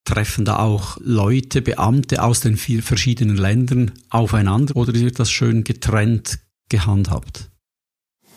Treffen 0.04 0.44
da 0.44 0.58
auch 0.58 0.96
Leute, 1.00 1.62
Beamte 1.62 2.22
aus 2.22 2.40
den 2.40 2.56
vier 2.56 2.82
verschiedenen 2.82 3.36
Ländern 3.36 3.92
aufeinander 4.08 4.74
oder 4.74 4.94
wird 4.94 5.20
das 5.20 5.30
schön 5.30 5.62
getrennt 5.62 6.40
gehandhabt? 6.68 7.49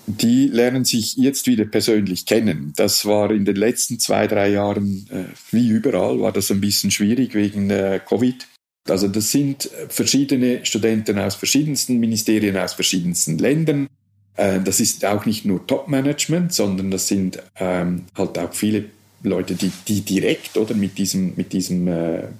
Die 0.05 0.47
lernen 0.47 0.85
sich 0.85 1.15
jetzt 1.15 1.47
wieder 1.47 1.65
persönlich 1.65 2.25
kennen. 2.25 2.73
Das 2.75 3.05
war 3.05 3.31
in 3.31 3.45
den 3.45 3.55
letzten 3.55 3.99
zwei, 3.99 4.27
drei 4.27 4.49
Jahren, 4.49 5.07
äh, 5.09 5.23
wie 5.51 5.69
überall, 5.69 6.19
war 6.19 6.31
das 6.31 6.51
ein 6.51 6.61
bisschen 6.61 6.91
schwierig 6.91 7.33
wegen 7.33 7.69
äh, 7.69 7.99
Covid. 8.05 8.47
Also 8.89 9.07
das 9.07 9.31
sind 9.31 9.69
verschiedene 9.87 10.65
Studenten 10.65 11.17
aus 11.17 11.35
verschiedensten 11.35 11.99
Ministerien, 11.99 12.57
aus 12.57 12.73
verschiedensten 12.73 13.37
Ländern. 13.37 13.87
Äh, 14.35 14.59
das 14.59 14.81
ist 14.81 15.05
auch 15.05 15.25
nicht 15.25 15.45
nur 15.45 15.65
Top-Management, 15.65 16.51
sondern 16.53 16.91
das 16.91 17.07
sind 17.07 17.41
ähm, 17.57 18.03
halt 18.15 18.37
auch 18.37 18.53
viele 18.53 18.85
Leute, 19.23 19.55
die, 19.55 19.71
die 19.87 20.01
direkt 20.01 20.57
oder 20.57 20.75
mit 20.75 20.97
diesem, 20.97 21.33
mit 21.37 21.53
diesem 21.53 21.89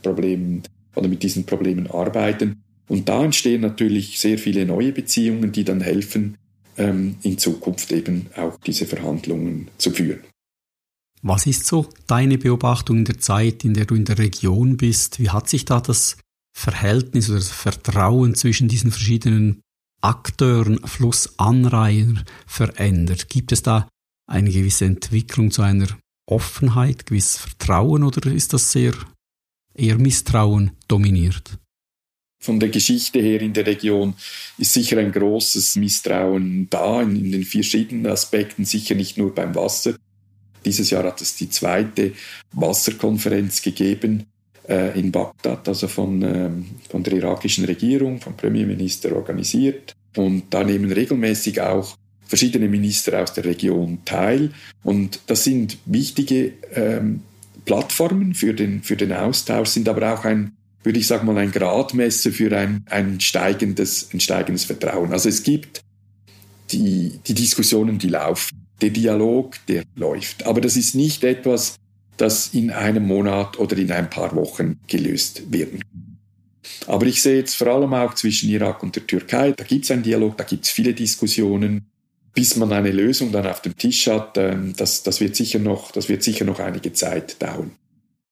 Problem 0.01 0.63
oder 0.96 1.08
mit 1.08 1.24
diesen 1.24 1.46
Problemen 1.46 1.88
arbeiten. 1.88 2.62
Und 2.89 3.08
da 3.08 3.24
entstehen 3.24 3.62
natürlich 3.62 4.20
sehr 4.20 4.38
viele 4.38 4.65
neue 4.65 4.91
Beziehungen, 4.91 5.53
die 5.53 5.63
dann 5.63 5.79
helfen, 5.79 6.36
in 6.75 7.38
Zukunft 7.38 7.92
eben 7.92 8.27
auch 8.36 8.58
diese 8.65 8.86
Verhandlungen 8.86 9.70
zu 9.77 9.92
führen. 9.92 10.22
Was 11.22 11.46
ist 11.46 11.65
so 11.65 11.88
deine 12.06 12.38
Beobachtung 12.38 12.98
in 13.00 13.06
der 13.06 13.18
Zeit, 13.18 13.63
in 13.63 13.74
der 13.74 13.86
du 13.86 13.96
in 13.96 14.06
der 14.06 14.18
Region 14.18 14.75
bist? 14.75 15.20
Wie 15.20 15.30
hat 15.30 15.48
sich 15.48 15.63
da 15.63 15.80
das 15.80 16.18
Verhältnis 16.53 17.30
oder 17.30 17.39
das 17.39 17.50
Vertrauen 17.50 18.36
zwischen 18.36 18.68
diesen 18.68 18.92
verschiedenen 18.92 19.62
Akteuren, 20.01 20.86
Flussanraihern 20.86 22.25
verändert? 22.46 23.30
Gibt 23.30 23.53
es 23.53 23.63
da 23.63 23.88
eine 24.30 24.50
gewisse 24.51 24.86
Entwicklung 24.86 25.50
zu 25.50 25.62
einer 25.62 25.88
Offenheit, 26.25 27.06
gewisses 27.06 27.38
Vertrauen 27.38 28.03
oder 28.03 28.30
ist 28.32 28.51
das 28.51 28.72
sehr 28.72 28.94
eher 29.74 29.98
Misstrauen 29.98 30.72
dominiert? 30.89 31.58
Von 32.44 32.60
der 32.60 32.68
Geschichte 32.68 33.20
her 33.20 33.42
in 33.42 33.54
der 33.54 33.66
Region 33.66 34.16
ist 34.58 34.74
sicher 34.74 34.98
ein 34.98 35.14
großes 35.14 35.78
Misstrauen 35.78 36.68
da 36.70 37.02
in, 37.02 37.16
in 37.16 37.32
den 37.32 37.44
verschiedenen 37.46 38.06
Aspekten, 38.08 38.66
sicher 38.66 38.96
nicht 38.96 39.18
nur 39.18 39.34
beim 39.34 39.56
Wasser. 39.56 39.96
Dieses 40.66 40.90
Jahr 40.90 41.06
hat 41.06 41.22
es 41.22 41.38
die 41.38 41.50
zweite 41.50 42.12
Wasserkonferenz 42.52 43.62
gegeben 43.62 44.26
äh, 44.68 45.00
in 45.00 45.14
Bagdad, 45.14 45.70
also 45.70 45.88
von, 45.88 46.22
ähm, 46.22 46.66
von 46.90 47.02
der 47.02 47.14
irakischen 47.14 47.64
Regierung, 47.64 48.20
vom 48.20 48.36
Premierminister 48.36 49.16
organisiert. 49.16 49.94
Und 50.18 50.54
da 50.54 50.66
nehmen 50.66 50.92
regelmäßig 50.92 51.62
auch 51.62 51.96
verschiedene 52.26 52.68
Minister 52.68 53.24
aus 53.24 53.32
der 53.32 53.46
Region 53.46 54.00
teil. 54.04 54.52
Und 54.84 55.22
das 55.28 55.46
sind 55.46 55.78
wichtige 55.86 56.52
ähm, 56.74 57.22
Plattformen 57.64 58.34
für 58.34 58.54
den, 58.54 58.84
für 58.84 58.98
den 58.98 59.14
Austausch, 59.14 59.70
sind 59.70 59.88
aber 59.88 60.14
auch 60.14 60.26
ein, 60.26 60.52
würde 60.84 61.00
ich 61.00 61.08
sagen 61.08 61.25
mal, 61.25 61.38
ein 61.38 61.52
Gradmesser 61.52 62.32
für 62.32 62.56
ein, 62.56 62.86
ein, 62.90 63.20
steigendes, 63.20 64.10
ein 64.13 64.20
steigendes 64.20 64.66
Vertrauen. 64.66 65.12
Also 65.12 65.30
es 65.30 65.44
gibt 65.44 65.82
die, 66.72 67.20
die 67.25 67.34
Diskussionen, 67.34 68.00
die 68.00 68.10
laufen, 68.10 68.66
der 68.82 68.90
Dialog, 68.90 69.56
der 69.68 69.84
läuft. 69.96 70.46
Aber 70.46 70.62
das 70.62 70.75
ist 70.75 70.96
nicht 70.96 71.24
etwas, 71.24 71.75
das 72.18 72.54
in 72.54 72.72
einem 72.72 73.08
Monat 73.08 73.58
oder 73.60 73.78
in 73.78 73.92
ein 73.92 74.10
paar 74.10 74.36
Wochen 74.36 74.80
gelöst 74.88 75.52
werden 75.52 75.80
kann. 75.80 76.18
Aber 76.88 77.06
ich 77.06 77.22
sehe 77.22 77.38
jetzt 77.38 77.56
vor 77.56 77.68
allem 77.68 77.94
auch 77.94 78.13
zwischen 78.13 78.50
Irak 78.50 78.84
und 78.84 78.96
der 78.96 79.08
Türkei, 79.08 79.52
da 79.52 79.63
gibt 79.63 79.86
es 79.86 79.92
einen 79.92 80.04
Dialog, 80.04 80.38
da 80.38 80.44
gibt 80.44 80.66
es 80.66 80.72
viele 80.72 80.94
Diskussionen 80.94 81.86
bis 82.34 82.56
man 82.56 82.74
eine 82.74 82.92
Lösung 82.92 83.32
dann 83.32 83.46
auf 83.46 83.62
dem 83.62 83.78
Tisch 83.78 84.08
hat, 84.08 84.38
ähm, 84.38 84.74
das, 84.75 85.04
das, 85.04 85.22
wird 85.22 85.36
sicher 85.36 85.60
noch, 85.60 85.92
das 85.92 86.10
wird 86.10 86.24
sicher 86.24 86.46
noch 86.46 86.60
einige 86.60 86.94
Zeit 86.94 87.42
dauern. 87.42 87.72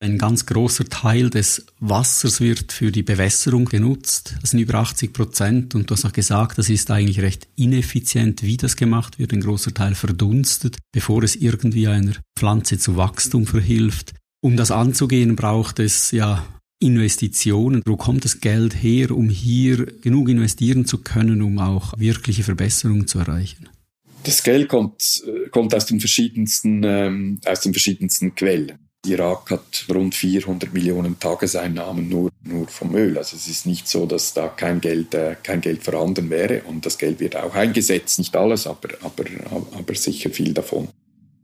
Ein 0.02 0.18
ganz 0.18 0.46
großer 0.46 0.86
Teil 0.86 1.30
des 1.30 1.64
Wassers 1.78 2.40
wird 2.40 2.72
für 2.72 2.90
die 2.90 3.04
Bewässerung 3.04 3.66
genutzt. 3.66 4.34
Das 4.40 4.50
sind 4.50 4.58
über 4.58 4.74
80 4.74 5.12
Prozent. 5.12 5.76
Und 5.76 5.88
du 5.88 5.94
hast 5.94 6.04
auch 6.04 6.12
gesagt, 6.12 6.58
das 6.58 6.68
ist 6.70 6.90
eigentlich 6.90 7.20
recht 7.20 7.46
ineffizient, 7.54 8.42
wie 8.42 8.56
das 8.56 8.74
gemacht 8.74 9.20
wird. 9.20 9.32
Ein 9.32 9.42
großer 9.42 9.72
Teil 9.72 9.94
verdunstet, 9.94 10.78
bevor 10.90 11.22
es 11.22 11.36
irgendwie 11.36 11.86
einer 11.86 12.14
Pflanze 12.36 12.78
zu 12.78 12.96
Wachstum 12.96 13.46
verhilft. 13.46 14.14
Um 14.40 14.56
das 14.56 14.72
anzugehen, 14.72 15.36
braucht 15.36 15.78
es 15.78 16.10
ja 16.10 16.44
Investitionen. 16.80 17.80
Wo 17.86 17.96
kommt 17.96 18.24
das 18.24 18.40
Geld 18.40 18.82
her, 18.82 19.12
um 19.12 19.28
hier 19.28 19.86
genug 19.86 20.28
investieren 20.30 20.84
zu 20.84 20.98
können, 20.98 21.42
um 21.42 21.60
auch 21.60 21.96
wirkliche 21.96 22.42
Verbesserungen 22.42 23.06
zu 23.06 23.20
erreichen? 23.20 23.68
Das 24.24 24.42
Geld 24.42 24.68
kommt, 24.68 25.22
kommt 25.52 25.72
aus 25.76 25.86
den 25.86 26.00
verschiedensten, 26.00 26.82
ähm, 26.82 27.40
aus 27.46 27.60
den 27.60 27.72
verschiedensten 27.72 28.34
Quellen. 28.34 28.80
Irak 29.06 29.50
hat 29.50 29.86
rund 29.92 30.14
400 30.14 30.72
Millionen 30.72 31.18
Tageseinnahmen 31.18 32.08
nur, 32.08 32.30
nur 32.44 32.68
vom 32.68 32.94
Öl. 32.94 33.18
Also 33.18 33.36
es 33.36 33.48
ist 33.48 33.66
nicht 33.66 33.88
so, 33.88 34.06
dass 34.06 34.32
da 34.32 34.48
kein 34.48 34.80
Geld, 34.80 35.14
äh, 35.14 35.36
kein 35.42 35.60
Geld 35.60 35.82
vorhanden 35.82 36.30
wäre 36.30 36.62
und 36.62 36.86
das 36.86 36.98
Geld 36.98 37.18
wird 37.18 37.36
auch 37.36 37.54
eingesetzt. 37.54 38.18
Nicht 38.18 38.36
alles, 38.36 38.66
aber, 38.66 38.90
aber, 39.02 39.24
aber 39.76 39.94
sicher 39.94 40.30
viel 40.30 40.54
davon. 40.54 40.88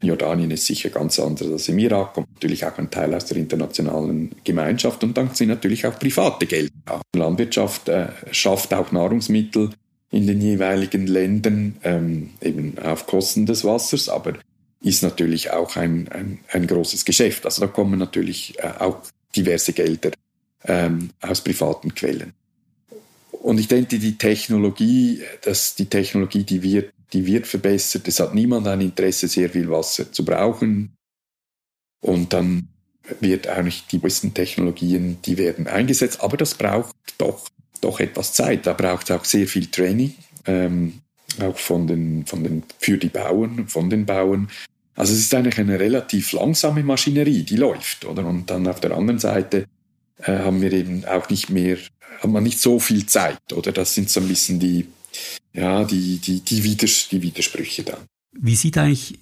Jordanien 0.00 0.50
ist 0.52 0.66
sicher 0.66 0.90
ganz 0.90 1.18
anders 1.18 1.50
als 1.50 1.68
im 1.68 1.78
Irak, 1.80 2.14
kommt 2.14 2.32
natürlich 2.34 2.64
auch 2.64 2.78
ein 2.78 2.90
Teil 2.90 3.12
aus 3.14 3.24
der 3.26 3.36
internationalen 3.36 4.30
Gemeinschaft 4.44 5.02
und 5.02 5.16
dann 5.16 5.34
sind 5.34 5.48
natürlich 5.48 5.84
auch 5.86 5.98
private 5.98 6.46
Gelder. 6.46 7.02
Die 7.12 7.18
Landwirtschaft 7.18 7.88
äh, 7.88 8.06
schafft 8.30 8.72
auch 8.72 8.92
Nahrungsmittel 8.92 9.70
in 10.10 10.26
den 10.28 10.40
jeweiligen 10.40 11.08
Ländern, 11.08 11.76
ähm, 11.82 12.30
eben 12.40 12.78
auf 12.78 13.06
Kosten 13.06 13.44
des 13.44 13.64
Wassers, 13.64 14.08
aber 14.08 14.34
ist 14.80 15.02
natürlich 15.02 15.50
auch 15.50 15.76
ein, 15.76 16.08
ein, 16.08 16.40
ein 16.52 16.66
großes 16.66 17.04
Geschäft. 17.04 17.44
Also 17.44 17.62
da 17.62 17.66
kommen 17.66 17.98
natürlich 17.98 18.58
äh, 18.58 18.72
auch 18.78 19.00
diverse 19.34 19.72
Gelder 19.72 20.12
ähm, 20.64 21.10
aus 21.20 21.42
privaten 21.42 21.94
Quellen. 21.94 22.32
Und 23.32 23.58
ich 23.58 23.68
denke, 23.68 23.98
die 23.98 24.18
Technologie, 24.18 25.22
dass 25.42 25.74
die 25.74 25.86
Technologie, 25.86 26.44
die 26.44 26.62
wird, 26.62 26.92
die 27.12 27.26
wird 27.26 27.46
verbessert. 27.46 28.06
Es 28.08 28.20
hat 28.20 28.34
niemand 28.34 28.66
ein 28.66 28.80
Interesse, 28.80 29.28
sehr 29.28 29.50
viel 29.50 29.70
Wasser 29.70 30.12
zu 30.12 30.24
brauchen. 30.24 30.94
Und 32.00 32.32
dann 32.32 32.68
wird 33.20 33.46
eigentlich 33.46 33.86
die 33.86 33.98
besten 33.98 34.34
Technologien, 34.34 35.18
die 35.24 35.38
werden 35.38 35.66
eingesetzt. 35.66 36.20
Aber 36.20 36.36
das 36.36 36.54
braucht 36.54 36.94
doch 37.16 37.48
doch 37.80 38.00
etwas 38.00 38.32
Zeit. 38.32 38.66
Da 38.66 38.72
braucht 38.72 39.10
es 39.10 39.16
auch 39.16 39.24
sehr 39.24 39.46
viel 39.46 39.66
Training, 39.66 40.14
ähm, 40.46 41.00
auch 41.42 41.58
von 41.58 41.86
den, 41.86 42.26
von 42.26 42.42
den, 42.42 42.62
für 42.78 42.98
die 42.98 43.08
Bauern, 43.08 43.68
von 43.68 43.90
den 43.90 44.06
Bauern. 44.06 44.48
Also 44.94 45.12
es 45.12 45.20
ist 45.20 45.34
eigentlich 45.34 45.58
eine 45.58 45.78
relativ 45.78 46.32
langsame 46.32 46.82
Maschinerie, 46.82 47.42
die 47.44 47.56
läuft, 47.56 48.04
oder? 48.04 48.26
Und 48.26 48.50
dann 48.50 48.66
auf 48.66 48.80
der 48.80 48.96
anderen 48.96 49.18
Seite 49.18 49.66
äh, 50.18 50.38
haben 50.38 50.60
wir 50.60 50.72
eben 50.72 51.04
auch 51.04 51.28
nicht 51.30 51.50
mehr, 51.50 51.78
hat 52.20 52.30
man 52.30 52.42
nicht 52.42 52.60
so 52.60 52.80
viel 52.80 53.06
Zeit, 53.06 53.52
oder? 53.52 53.72
Das 53.72 53.94
sind 53.94 54.10
so 54.10 54.20
ein 54.20 54.28
bisschen 54.28 54.58
die, 54.58 54.86
ja, 55.52 55.84
die, 55.84 56.18
die, 56.18 56.40
die, 56.40 56.64
Widers 56.64 57.08
die 57.10 57.22
Widersprüche 57.22 57.84
dann. 57.84 58.00
Wie 58.32 58.56
sieht 58.56 58.76
eigentlich 58.76 59.18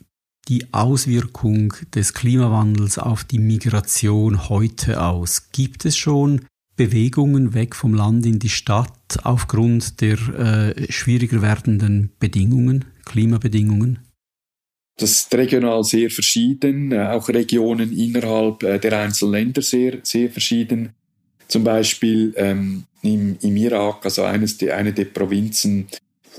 die 0.49 0.73
Auswirkung 0.73 1.75
des 1.95 2.15
Klimawandels 2.15 2.99
auf 2.99 3.25
die 3.25 3.39
Migration 3.39 4.49
heute 4.49 5.03
aus? 5.03 5.51
Gibt 5.53 5.85
es 5.85 5.97
schon 5.97 6.47
Bewegungen 6.77 7.55
weg 7.55 7.75
vom 7.75 7.95
Land 7.95 8.27
in 8.27 8.39
die 8.39 8.49
Stadt 8.49 9.19
aufgrund 9.25 10.01
der 10.01 10.19
äh, 10.77 10.93
schwieriger 10.93 11.43
werdenden 11.43 12.13
Bedingungen, 12.19 12.85
Klimabedingungen? 13.05 14.01
Das 14.99 15.11
ist 15.11 15.35
regional 15.35 15.85
sehr 15.85 16.11
verschieden, 16.11 16.93
äh, 16.93 17.09
auch 17.09 17.29
Regionen 17.29 17.93
innerhalb 17.93 18.63
äh, 18.63 18.79
der 18.79 18.99
einzelnen 18.99 19.33
Länder 19.33 19.63
sehr, 19.63 19.99
sehr 20.03 20.31
verschieden. 20.31 20.91
Zum 21.49 21.65
Beispiel 21.65 22.33
ähm, 22.37 22.85
im, 23.03 23.37
im 23.41 23.57
Irak, 23.57 24.05
also 24.05 24.23
eines 24.25 24.57
der, 24.59 24.77
eine 24.77 24.93
der 24.93 25.05
Provinzen, 25.07 25.87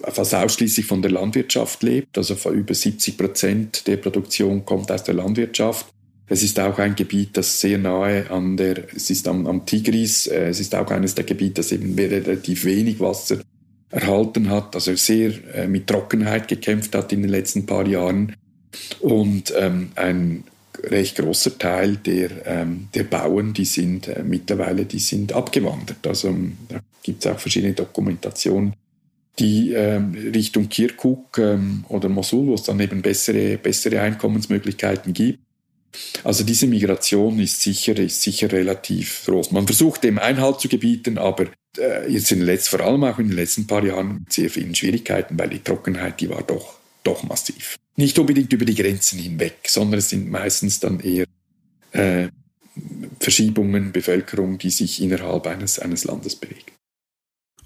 fast 0.03 0.35
ausschließlich 0.35 0.85
von 0.85 1.01
der 1.01 1.11
Landwirtschaft 1.11 1.81
lebt, 1.83 2.17
also 2.17 2.35
über 2.51 2.73
70 2.73 3.17
Prozent 3.17 3.87
der 3.87 3.97
Produktion 3.97 4.65
kommt 4.65 4.91
aus 4.91 5.03
der 5.03 5.15
Landwirtschaft. 5.15 5.87
Es 6.29 6.43
ist 6.43 6.59
auch 6.59 6.77
ein 6.77 6.95
Gebiet, 6.95 7.37
das 7.37 7.61
sehr 7.61 7.77
nahe 7.77 8.29
an 8.29 8.57
der, 8.57 8.93
es 8.93 9.09
ist 9.09 9.27
am, 9.27 9.47
am 9.47 9.65
Tigris, 9.65 10.27
äh, 10.27 10.49
es 10.49 10.59
ist 10.59 10.75
auch 10.75 10.91
eines 10.91 11.15
der 11.15 11.23
Gebiete, 11.23 11.55
das 11.55 11.71
eben 11.71 11.95
relativ 11.95 12.65
wenig 12.65 12.99
Wasser 12.99 13.39
erhalten 13.89 14.49
hat, 14.49 14.75
also 14.75 14.93
sehr 14.95 15.31
äh, 15.55 15.67
mit 15.67 15.87
Trockenheit 15.87 16.47
gekämpft 16.47 16.93
hat 16.95 17.13
in 17.13 17.21
den 17.21 17.31
letzten 17.31 17.65
paar 17.65 17.87
Jahren. 17.87 18.35
Und 18.99 19.53
ähm, 19.57 19.91
ein 19.95 20.43
recht 20.83 21.17
großer 21.17 21.57
Teil 21.57 21.95
der, 21.95 22.29
ähm, 22.45 22.89
der 22.93 23.03
Bauern, 23.03 23.53
die 23.53 23.65
sind 23.65 24.09
äh, 24.09 24.23
mittlerweile, 24.23 24.85
die 24.85 24.99
sind 24.99 25.31
abgewandert. 25.33 26.05
Also 26.05 26.27
ähm, 26.27 26.57
da 26.67 26.79
gibt 27.01 27.25
es 27.25 27.31
auch 27.31 27.39
verschiedene 27.39 27.73
Dokumentationen, 27.73 28.73
die 29.39 29.71
ähm, 29.71 30.13
Richtung 30.33 30.67
Kirkuk 30.67 31.37
ähm, 31.37 31.85
oder 31.87 32.09
Mosul, 32.09 32.47
wo 32.47 32.53
es 32.55 32.63
dann 32.63 32.79
eben 32.79 33.01
bessere, 33.01 33.57
bessere 33.57 34.01
Einkommensmöglichkeiten 34.01 35.13
gibt, 35.13 35.39
also 36.23 36.43
diese 36.43 36.67
Migration 36.67 37.39
ist 37.39 37.61
sicher, 37.61 37.97
ist 37.97 38.21
sicher 38.21 38.51
relativ 38.51 39.23
groß. 39.25 39.51
Man 39.51 39.65
versucht 39.65 40.03
dem 40.03 40.19
Einhalt 40.19 40.59
zu 40.59 40.67
gebieten, 40.67 41.17
aber 41.17 41.47
äh, 41.77 42.11
jetzt 42.11 42.31
in 42.31 42.39
den 42.39 42.45
letzten, 42.45 42.77
vor 42.77 42.85
allem 42.85 43.03
auch 43.03 43.19
in 43.19 43.27
den 43.27 43.35
letzten 43.35 43.67
paar 43.67 43.83
Jahren 43.83 44.19
mit 44.19 44.33
sehr 44.33 44.49
vielen 44.49 44.75
Schwierigkeiten, 44.75 45.37
weil 45.37 45.49
die 45.49 45.59
Trockenheit, 45.63 46.19
die 46.21 46.29
war 46.29 46.43
doch, 46.43 46.75
doch 47.03 47.23
massiv. 47.23 47.75
Nicht 47.95 48.17
unbedingt 48.19 48.53
über 48.53 48.65
die 48.65 48.75
Grenzen 48.75 49.19
hinweg, 49.19 49.57
sondern 49.67 49.99
es 49.99 50.09
sind 50.09 50.29
meistens 50.29 50.79
dann 50.79 50.99
eher 50.99 51.25
äh, 51.91 52.27
Verschiebungen, 53.19 53.91
Bevölkerung, 53.91 54.57
die 54.57 54.69
sich 54.69 55.01
innerhalb 55.01 55.47
eines, 55.47 55.79
eines 55.79 56.03
Landes 56.03 56.35
bewegt. 56.35 56.71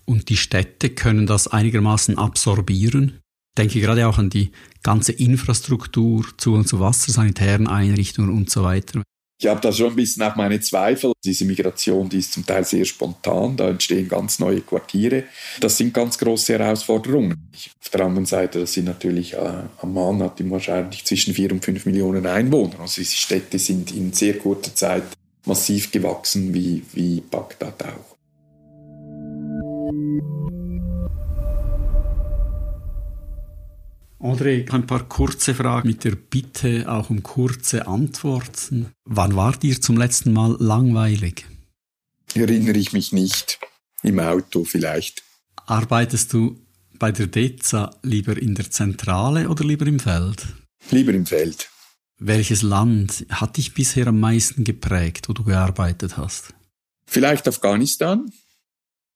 Und 0.06 0.30
die 0.30 0.38
Städte 0.38 0.90
können 0.90 1.28
das 1.28 1.48
einigermaßen 1.48 2.18
absorbieren? 2.18 3.20
Denke 3.58 3.82
gerade 3.82 4.08
auch 4.08 4.18
an 4.18 4.30
die 4.30 4.52
ganze 4.84 5.12
Infrastruktur 5.12 6.26
zu 6.38 6.54
und 6.54 6.68
zu 6.68 6.80
wassersanitären 6.80 7.68
Einrichtungen 7.68 8.30
und 8.30 8.50
so 8.50 8.64
weiter. 8.64 9.04
Ich 9.42 9.48
habe 9.48 9.60
da 9.60 9.74
schon 9.74 9.90
ein 9.90 9.96
bisschen 9.96 10.22
auch 10.22 10.36
meine 10.36 10.60
Zweifel. 10.60 11.14
Diese 11.26 11.46
Migration, 11.46 12.08
die 12.08 12.20
ist 12.20 12.32
zum 12.32 12.46
Teil 12.46 12.64
sehr 12.64 12.86
spontan, 12.86 13.58
da 13.58 13.70
entstehen 13.70 14.08
ganz 14.08 14.38
neue 14.38 14.62
Quartiere. 14.62 15.24
Das 15.60 15.78
sind 15.78 15.96
ganz 15.96 16.20
große 16.20 16.60
Herausforderungen. 16.60 17.50
Auf 17.82 17.90
der 17.90 18.02
anderen 18.02 18.28
Seite, 18.28 18.60
das 18.60 18.74
sind 18.74 18.86
natürlich, 18.86 19.34
äh, 19.34 19.64
Amman 19.82 20.22
hat 20.22 20.48
wahrscheinlich 20.48 21.06
zwischen 21.06 21.34
vier 21.34 21.52
und 21.52 21.66
fünf 21.66 21.88
Millionen 21.88 22.28
Einwohner. 22.28 22.82
Also 22.82 23.02
diese 23.02 23.16
Städte 23.16 23.58
sind 23.58 23.92
in 23.92 24.14
sehr 24.14 24.38
kurzer 24.38 24.76
Zeit 24.76 25.04
massiv 25.46 25.92
gewachsen, 25.92 26.54
wie, 26.54 26.84
wie 26.94 27.22
Bagdad 27.22 27.84
auch. 27.84 28.16
André, 34.22 34.72
ein 34.72 34.86
paar 34.86 35.08
kurze 35.10 35.56
Fragen 35.56 35.88
mit 35.88 36.04
der 36.04 36.16
Bitte 36.16 36.86
auch 36.88 37.10
um 37.10 37.24
kurze 37.24 37.88
Antworten. 37.88 38.92
Wann 39.04 39.36
war 39.36 39.58
dir 39.58 39.82
zum 39.82 39.98
letzten 39.98 40.32
Mal 40.32 40.56
langweilig? 40.60 41.48
Erinnere 42.36 42.78
ich 42.78 42.94
mich 42.94 43.12
nicht. 43.12 43.60
Im 44.04 44.20
Auto 44.20 44.64
vielleicht. 44.64 45.24
Arbeitest 45.66 46.34
du 46.34 46.60
bei 47.00 47.12
der 47.12 47.28
DEZA 47.28 47.96
lieber 48.04 48.38
in 48.38 48.54
der 48.54 48.70
Zentrale 48.70 49.50
oder 49.50 49.66
lieber 49.66 49.88
im 49.88 50.00
Feld? 50.00 50.46
Lieber 50.92 51.14
im 51.14 51.26
Feld. 51.26 51.70
Welches 52.20 52.62
Land 52.62 53.26
hat 53.30 53.58
dich 53.58 53.74
bisher 53.74 54.06
am 54.06 54.20
meisten 54.20 54.64
geprägt, 54.64 55.30
wo 55.30 55.34
du 55.34 55.44
gearbeitet 55.44 56.18
hast? 56.18 56.54
Vielleicht 57.08 57.48
Afghanistan. 57.48 58.32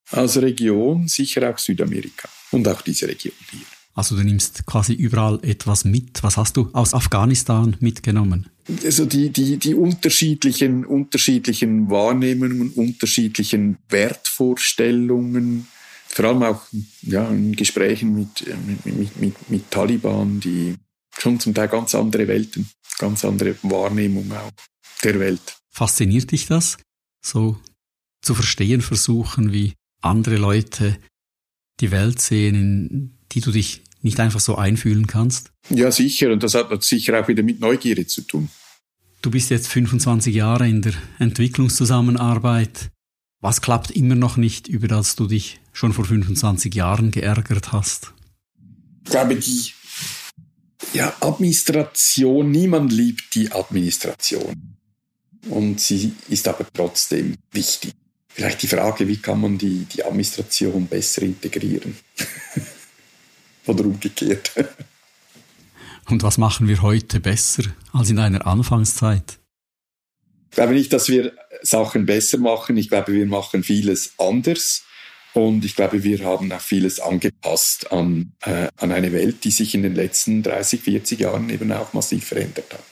Als 0.09 0.41
Region 0.41 1.07
sicher 1.07 1.49
auch 1.49 1.59
Südamerika 1.59 2.27
und 2.51 2.67
auch 2.67 2.81
diese 2.81 3.07
Region 3.07 3.33
hier. 3.51 3.74
Also 3.95 4.17
du 4.17 4.23
nimmst 4.23 4.65
quasi 4.65 4.93
überall 4.93 5.39
etwas 5.41 5.85
mit. 5.85 6.21
Was 6.21 6.35
hast 6.35 6.57
du 6.57 6.69
aus 6.73 6.93
Afghanistan 6.93 7.77
mitgenommen? 7.79 8.49
Also 8.83 9.05
die, 9.05 9.29
die, 9.29 9.57
die 9.57 9.73
unterschiedlichen, 9.73 10.85
unterschiedlichen 10.85 11.89
Wahrnehmungen, 11.89 12.71
unterschiedlichen 12.71 13.77
Wertvorstellungen, 13.87 15.67
vor 16.07 16.25
allem 16.25 16.43
auch 16.43 16.61
ja, 17.03 17.25
in 17.29 17.55
Gesprächen 17.55 18.15
mit, 18.15 18.45
mit, 18.83 19.17
mit, 19.17 19.49
mit, 19.49 19.71
Taliban, 19.71 20.41
die 20.41 20.75
schon 21.17 21.39
zum 21.39 21.53
Teil 21.53 21.69
ganz 21.69 21.95
andere 21.95 22.27
Welten, 22.27 22.69
ganz 22.97 23.23
andere 23.23 23.55
Wahrnehmung 23.63 24.29
auch 24.33 24.51
der 25.03 25.19
Welt. 25.21 25.57
Fasziniert 25.69 26.31
dich 26.31 26.47
das, 26.47 26.77
so 27.25 27.57
zu 28.21 28.35
verstehen 28.35 28.81
versuchen, 28.81 29.53
wie 29.53 29.73
andere 30.01 30.35
Leute 30.35 30.97
die 31.79 31.91
Welt 31.91 32.21
sehen, 32.21 32.55
in 32.55 33.14
die 33.35 33.41
du 33.41 33.51
dich 33.51 33.81
nicht 34.01 34.19
einfach 34.19 34.39
so 34.39 34.55
einfühlen 34.55 35.07
kannst? 35.07 35.51
Ja, 35.69 35.91
sicher. 35.91 36.31
Und 36.31 36.41
das 36.41 36.55
hat 36.55 36.83
sicher 36.83 37.19
auch 37.19 37.27
wieder 37.27 37.43
mit 37.43 37.59
Neugierde 37.59 38.07
zu 38.07 38.21
tun. 38.21 38.49
Du 39.21 39.31
bist 39.31 39.49
jetzt 39.49 39.67
25 39.67 40.33
Jahre 40.33 40.67
in 40.67 40.81
der 40.81 40.93
Entwicklungszusammenarbeit. 41.19 42.91
Was 43.41 43.61
klappt 43.61 43.91
immer 43.91 44.15
noch 44.15 44.37
nicht, 44.37 44.67
über 44.67 44.87
das 44.87 45.15
du 45.15 45.27
dich 45.27 45.59
schon 45.73 45.93
vor 45.93 46.05
25 46.05 46.73
Jahren 46.73 47.11
geärgert 47.11 47.71
hast? 47.71 48.13
Ich 49.03 49.11
glaube, 49.11 49.35
die 49.35 49.71
ja, 50.93 51.13
Administration, 51.19 52.49
niemand 52.49 52.91
liebt 52.91 53.35
die 53.35 53.51
Administration. 53.51 54.77
Und 55.49 55.79
sie 55.79 56.13
ist 56.29 56.47
aber 56.47 56.65
trotzdem 56.73 57.35
wichtig. 57.51 57.93
Vielleicht 58.29 58.63
die 58.63 58.67
Frage, 58.67 59.07
wie 59.07 59.17
kann 59.17 59.41
man 59.41 59.57
die, 59.57 59.85
die 59.85 60.03
Administration 60.03 60.87
besser 60.87 61.23
integrieren? 61.23 61.95
Oder 63.65 63.85
umgekehrt. 63.85 64.51
Und 66.07 66.21
was 66.23 66.37
machen 66.37 66.67
wir 66.67 66.81
heute 66.81 67.19
besser 67.19 67.63
als 67.91 68.09
in 68.09 68.19
einer 68.19 68.45
Anfangszeit? 68.45 69.39
Ich 70.49 70.55
glaube 70.55 70.73
nicht, 70.73 70.93
dass 70.93 71.09
wir 71.09 71.33
Sachen 71.63 72.05
besser 72.05 72.37
machen. 72.37 72.77
Ich 72.77 72.89
glaube, 72.89 73.13
wir 73.13 73.25
machen 73.25 73.63
vieles 73.63 74.13
anders. 74.17 74.83
Und 75.33 75.65
ich 75.65 75.75
glaube, 75.75 76.03
wir 76.03 76.23
haben 76.23 76.51
auch 76.51 76.61
vieles 76.61 76.99
angepasst 76.99 77.91
an, 77.91 78.31
äh, 78.43 78.69
an 78.77 78.93
eine 78.93 79.11
Welt, 79.11 79.43
die 79.43 79.51
sich 79.51 79.75
in 79.75 79.83
den 79.83 79.93
letzten 79.93 80.43
30, 80.43 80.81
40 80.81 81.19
Jahren 81.19 81.49
eben 81.49 81.71
auch 81.73 81.91
massiv 81.91 82.27
verändert 82.27 82.71
hat. 82.71 82.85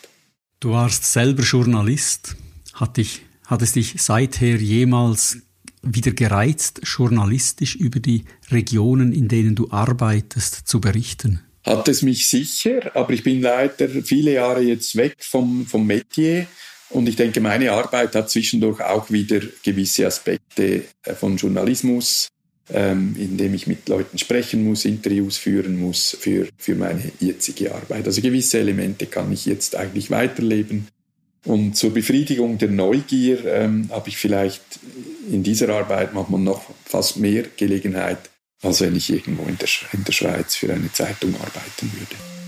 Du 0.59 0.71
warst 0.71 1.05
selber 1.05 1.43
Journalist. 1.43 2.36
Hat, 2.73 2.97
dich, 2.97 3.21
hat 3.45 3.62
es 3.62 3.73
dich 3.73 3.95
seither 4.01 4.55
jemals 4.57 5.38
wieder 5.83 6.11
gereizt, 6.11 6.81
journalistisch 6.83 7.75
über 7.75 7.99
die 7.99 8.23
Regionen, 8.49 9.13
in 9.13 9.27
denen 9.27 9.55
du 9.55 9.69
arbeitest, 9.69 10.67
zu 10.67 10.81
berichten? 10.81 11.41
Hat 11.63 11.87
es 11.87 12.01
mich 12.01 12.27
sicher, 12.27 12.95
aber 12.95 13.13
ich 13.13 13.23
bin 13.23 13.41
leider 13.41 13.87
viele 13.87 14.33
Jahre 14.33 14.61
jetzt 14.61 14.95
weg 14.95 15.15
vom, 15.19 15.65
vom 15.65 15.85
Metier. 15.85 16.47
Und 16.89 17.07
ich 17.07 17.15
denke, 17.15 17.41
meine 17.41 17.71
Arbeit 17.71 18.15
hat 18.15 18.29
zwischendurch 18.29 18.81
auch 18.81 19.09
wieder 19.09 19.39
gewisse 19.63 20.05
Aspekte 20.05 20.83
äh, 21.03 21.13
von 21.13 21.37
Journalismus, 21.37 22.27
ähm, 22.69 23.15
indem 23.17 23.53
ich 23.53 23.65
mit 23.65 23.89
Leuten 23.89 24.17
sprechen 24.17 24.63
muss, 24.63 24.85
Interviews 24.85 25.37
führen 25.37 25.79
muss 25.79 26.15
für, 26.19 26.47
für 26.57 26.75
meine 26.75 27.11
jetzige 27.19 27.73
Arbeit. 27.73 28.05
Also 28.05 28.21
gewisse 28.21 28.59
Elemente 28.59 29.07
kann 29.07 29.31
ich 29.31 29.45
jetzt 29.45 29.75
eigentlich 29.75 30.11
weiterleben. 30.11 30.87
Und 31.45 31.75
zur 31.75 31.93
Befriedigung 31.93 32.58
der 32.58 32.69
Neugier 32.69 33.45
ähm, 33.45 33.89
habe 33.91 34.10
ich 34.10 34.17
vielleicht 34.17 34.62
in 35.29 35.43
dieser 35.43 35.69
Arbeit 35.69 36.13
manchmal 36.13 36.39
noch 36.39 36.63
fast 36.86 37.17
mehr 37.17 37.43
Gelegenheit, 37.58 38.29
als 38.62 38.82
wenn 38.82 38.95
ich 38.95 39.10
irgendwo 39.10 39.43
in 39.43 39.58
der, 39.58 39.67
in 39.91 40.03
der 40.06 40.13
Schweiz 40.13 40.56
für 40.56 40.71
eine 40.71 40.91
Zeitung 40.93 41.36
arbeiten 41.36 41.91
würde. 41.93 42.42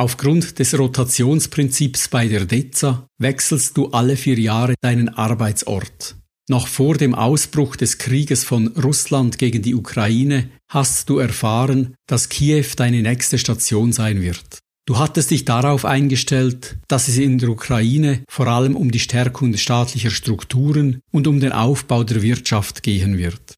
Aufgrund 0.00 0.58
des 0.58 0.78
Rotationsprinzips 0.78 2.08
bei 2.08 2.26
der 2.26 2.46
DEZA 2.46 3.06
wechselst 3.18 3.76
du 3.76 3.88
alle 3.88 4.16
vier 4.16 4.38
Jahre 4.38 4.72
deinen 4.80 5.10
Arbeitsort. 5.10 6.16
Noch 6.48 6.68
vor 6.68 6.96
dem 6.96 7.14
Ausbruch 7.14 7.76
des 7.76 7.98
Krieges 7.98 8.42
von 8.42 8.68
Russland 8.68 9.36
gegen 9.36 9.60
die 9.60 9.74
Ukraine 9.74 10.48
hast 10.70 11.10
du 11.10 11.18
erfahren, 11.18 11.96
dass 12.06 12.30
Kiew 12.30 12.64
deine 12.76 13.02
nächste 13.02 13.36
Station 13.36 13.92
sein 13.92 14.22
wird. 14.22 14.60
Du 14.86 14.96
hattest 14.96 15.32
dich 15.32 15.44
darauf 15.44 15.84
eingestellt, 15.84 16.78
dass 16.88 17.08
es 17.08 17.18
in 17.18 17.36
der 17.36 17.50
Ukraine 17.50 18.24
vor 18.26 18.46
allem 18.46 18.76
um 18.76 18.90
die 18.90 19.00
Stärkung 19.00 19.54
staatlicher 19.54 20.10
Strukturen 20.10 21.00
und 21.12 21.26
um 21.26 21.40
den 21.40 21.52
Aufbau 21.52 22.04
der 22.04 22.22
Wirtschaft 22.22 22.82
gehen 22.82 23.18
wird. 23.18 23.52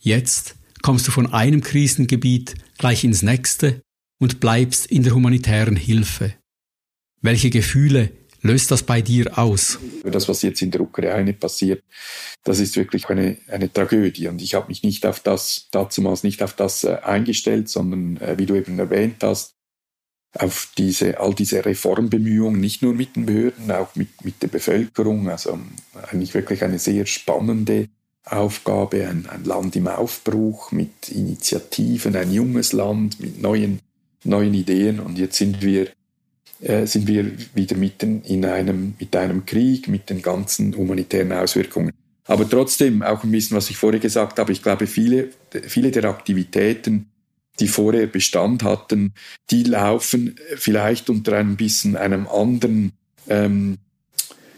Jetzt 0.00 0.56
kommst 0.80 1.06
du 1.06 1.10
von 1.10 1.30
einem 1.34 1.60
Krisengebiet 1.60 2.54
gleich 2.78 3.04
ins 3.04 3.22
nächste 3.22 3.82
und 4.18 4.40
bleibst 4.40 4.86
in 4.86 5.02
der 5.02 5.14
humanitären 5.14 5.76
Hilfe. 5.76 6.34
Welche 7.20 7.50
Gefühle 7.50 8.10
löst 8.42 8.70
das 8.70 8.82
bei 8.82 9.00
dir 9.00 9.38
aus? 9.38 9.78
Das, 10.04 10.28
was 10.28 10.42
jetzt 10.42 10.62
in 10.62 10.70
der 10.70 10.82
Ukraine 10.82 11.32
passiert, 11.32 11.82
das 12.44 12.58
ist 12.58 12.76
wirklich 12.76 13.08
eine, 13.08 13.38
eine 13.48 13.72
Tragödie. 13.72 14.28
Und 14.28 14.42
ich 14.42 14.54
habe 14.54 14.68
mich 14.68 14.82
nicht 14.82 15.06
auf 15.06 15.20
das, 15.20 15.68
dazumals 15.70 16.22
nicht 16.22 16.42
auf 16.42 16.52
das 16.52 16.84
äh, 16.84 16.98
eingestellt, 17.02 17.68
sondern, 17.68 18.18
äh, 18.18 18.38
wie 18.38 18.46
du 18.46 18.54
eben 18.54 18.78
erwähnt 18.78 19.22
hast, 19.22 19.54
auf 20.34 20.72
diese, 20.76 21.20
all 21.20 21.34
diese 21.34 21.64
Reformbemühungen, 21.64 22.60
nicht 22.60 22.82
nur 22.82 22.92
mit 22.92 23.16
den 23.16 23.26
Behörden, 23.26 23.70
auch 23.70 23.94
mit, 23.94 24.24
mit 24.24 24.42
der 24.42 24.48
Bevölkerung. 24.48 25.28
Also 25.28 25.58
eigentlich 26.10 26.34
wirklich 26.34 26.62
eine 26.62 26.78
sehr 26.78 27.06
spannende 27.06 27.88
Aufgabe, 28.24 29.06
ein, 29.06 29.26
ein 29.28 29.44
Land 29.44 29.76
im 29.76 29.86
Aufbruch 29.86 30.72
mit 30.72 31.08
Initiativen, 31.08 32.16
ein 32.16 32.32
junges 32.32 32.72
Land 32.72 33.20
mit 33.20 33.40
neuen 33.40 33.80
neuen 34.24 34.54
Ideen 34.54 35.00
und 35.00 35.18
jetzt 35.18 35.36
sind 35.36 35.62
wir, 35.62 35.88
äh, 36.60 36.86
sind 36.86 37.06
wir 37.06 37.30
wieder 37.54 37.76
mitten 37.76 38.22
in 38.22 38.44
einem, 38.44 38.94
mit 38.98 39.14
einem 39.16 39.46
Krieg, 39.46 39.88
mit 39.88 40.10
den 40.10 40.22
ganzen 40.22 40.76
humanitären 40.76 41.32
Auswirkungen. 41.32 41.92
Aber 42.26 42.48
trotzdem, 42.48 43.02
auch 43.02 43.22
ein 43.22 43.30
bisschen, 43.30 43.56
was 43.56 43.68
ich 43.70 43.76
vorher 43.76 44.00
gesagt 44.00 44.38
habe, 44.38 44.52
ich 44.52 44.62
glaube, 44.62 44.86
viele, 44.86 45.28
viele 45.66 45.90
der 45.90 46.04
Aktivitäten, 46.04 47.10
die 47.60 47.68
vorher 47.68 48.06
Bestand 48.06 48.62
hatten, 48.62 49.12
die 49.50 49.62
laufen 49.62 50.36
vielleicht 50.56 51.10
unter 51.10 51.36
ein 51.36 51.56
bisschen 51.56 51.96
einem 51.96 52.26
anderen 52.26 52.92
ähm, 53.28 53.78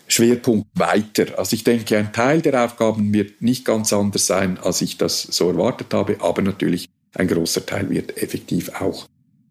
Schwerpunkt 0.09 0.69
weiter. 0.75 1.39
Also 1.39 1.55
ich 1.55 1.65
denke, 1.65 1.99
ein 1.99 2.13
Teil 2.13 2.41
der 2.41 2.65
Aufgaben 2.65 3.13
wird 3.13 3.43
nicht 3.43 3.65
ganz 3.65 3.93
anders 3.93 4.27
sein, 4.27 4.59
als 4.59 4.81
ich 4.81 4.97
das 4.97 5.23
so 5.23 5.51
erwartet 5.51 5.93
habe, 5.93 6.19
aber 6.21 6.43
natürlich 6.43 6.89
ein 7.15 7.29
großer 7.29 7.67
Teil 7.67 7.91
wird 7.91 8.17
effektiv 8.17 8.71
auch 8.81 9.09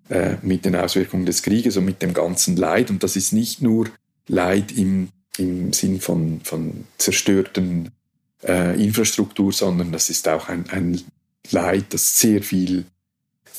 äh, 0.10 0.36
mit 0.41 0.65
den 0.65 0.76
Auswirkungen 0.76 1.26
des 1.26 1.41
Krieges 1.44 1.78
und 1.78 1.86
mit 1.86 2.02
dem 2.02 2.13
ganzen 2.13 2.56
Leid. 2.56 2.89
Und 2.89 3.04
das 3.04 3.15
ist 3.15 3.34
nicht 3.34 3.62
nur 3.62 3.89
Leid 4.28 4.72
im, 4.72 5.10
im 5.38 5.74
Sinn 5.74 6.00
von, 6.00 6.41
von 6.44 6.86
zerstörten 6.98 7.91
äh, 8.44 8.82
Infrastruktur, 8.82 9.52
sondern 9.52 9.91
das 9.91 10.10
ist 10.10 10.28
auch 10.28 10.50
ein, 10.50 10.70
ein 10.70 11.02
Leid, 11.52 11.86
das 11.89 12.20
sehr 12.20 12.41
viel 12.41 12.86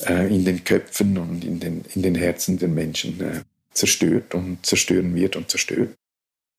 äh, 0.05 0.33
in 0.33 0.45
den 0.45 0.63
Köpfen 0.63 1.17
und 1.17 1.43
in 1.43 1.59
den, 1.59 1.83
in 1.95 2.01
den 2.01 2.15
Herzen 2.15 2.57
der 2.57 2.69
Menschen 2.69 3.19
äh, 3.21 3.41
zerstört 3.73 4.33
und 4.33 4.65
zerstören 4.65 5.15
wird 5.15 5.35
und 5.35 5.49
zerstört. 5.49 5.95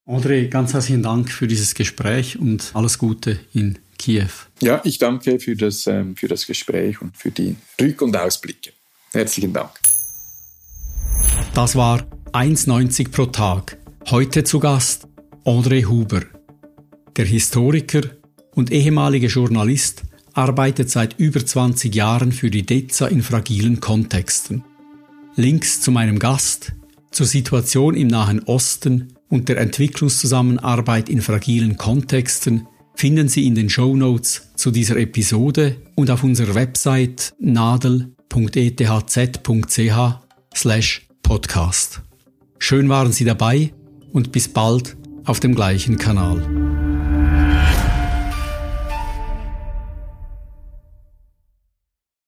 André, 0.06 0.48
ganz 0.48 0.72
herzlichen 0.72 1.02
Dank 1.02 1.30
für 1.30 1.46
dieses 1.46 1.74
Gespräch 1.74 2.38
und 2.38 2.70
alles 2.74 2.98
Gute 2.98 3.40
in 3.52 3.78
Kiew. 3.98 4.30
Ja, 4.60 4.80
ich 4.84 4.98
danke 4.98 5.38
für 5.38 5.54
das, 5.54 5.86
ähm, 5.86 6.16
für 6.16 6.28
das 6.28 6.46
Gespräch 6.46 7.02
und 7.02 7.16
für 7.16 7.30
die 7.30 7.56
Rück- 7.78 8.02
und 8.02 8.16
Ausblicke. 8.16 8.72
Herzlichen 9.12 9.52
Dank. 9.52 9.70
Das 11.54 11.76
war 11.76 12.04
1,90 12.32 13.10
pro 13.10 13.26
Tag. 13.26 13.78
Heute 14.10 14.44
zu 14.44 14.60
Gast 14.60 15.08
André 15.44 15.86
Huber. 15.86 16.22
Der 17.16 17.24
Historiker 17.24 18.02
und 18.54 18.70
ehemalige 18.70 19.28
Journalist 19.28 20.02
arbeitet 20.34 20.90
seit 20.90 21.18
über 21.18 21.44
20 21.44 21.94
Jahren 21.94 22.32
für 22.32 22.50
die 22.50 22.64
DEZA 22.64 23.06
in 23.08 23.22
fragilen 23.22 23.80
Kontexten. 23.80 24.62
Links 25.36 25.80
zu 25.80 25.90
meinem 25.90 26.18
Gast, 26.18 26.72
zur 27.10 27.26
Situation 27.26 27.94
im 27.94 28.08
Nahen 28.08 28.44
Osten 28.44 29.14
und 29.28 29.48
der 29.48 29.58
Entwicklungszusammenarbeit 29.58 31.08
in 31.08 31.22
fragilen 31.22 31.76
Kontexten 31.76 32.66
finden 32.94 33.28
Sie 33.28 33.46
in 33.46 33.54
den 33.54 33.70
Show 33.70 33.96
Notes 33.96 34.50
zu 34.54 34.70
dieser 34.70 34.96
Episode 34.96 35.76
und 35.94 36.10
auf 36.10 36.24
unserer 36.24 36.54
Website 36.54 37.32
nadel.ethz.ch 37.38 38.17
slash 40.54 41.06
podcast. 41.22 42.02
Schön 42.58 42.88
waren 42.88 43.12
Sie 43.12 43.24
dabei 43.24 43.72
und 44.12 44.32
bis 44.32 44.48
bald 44.48 44.96
auf 45.24 45.40
dem 45.40 45.54
gleichen 45.54 45.98
Kanal. 45.98 46.87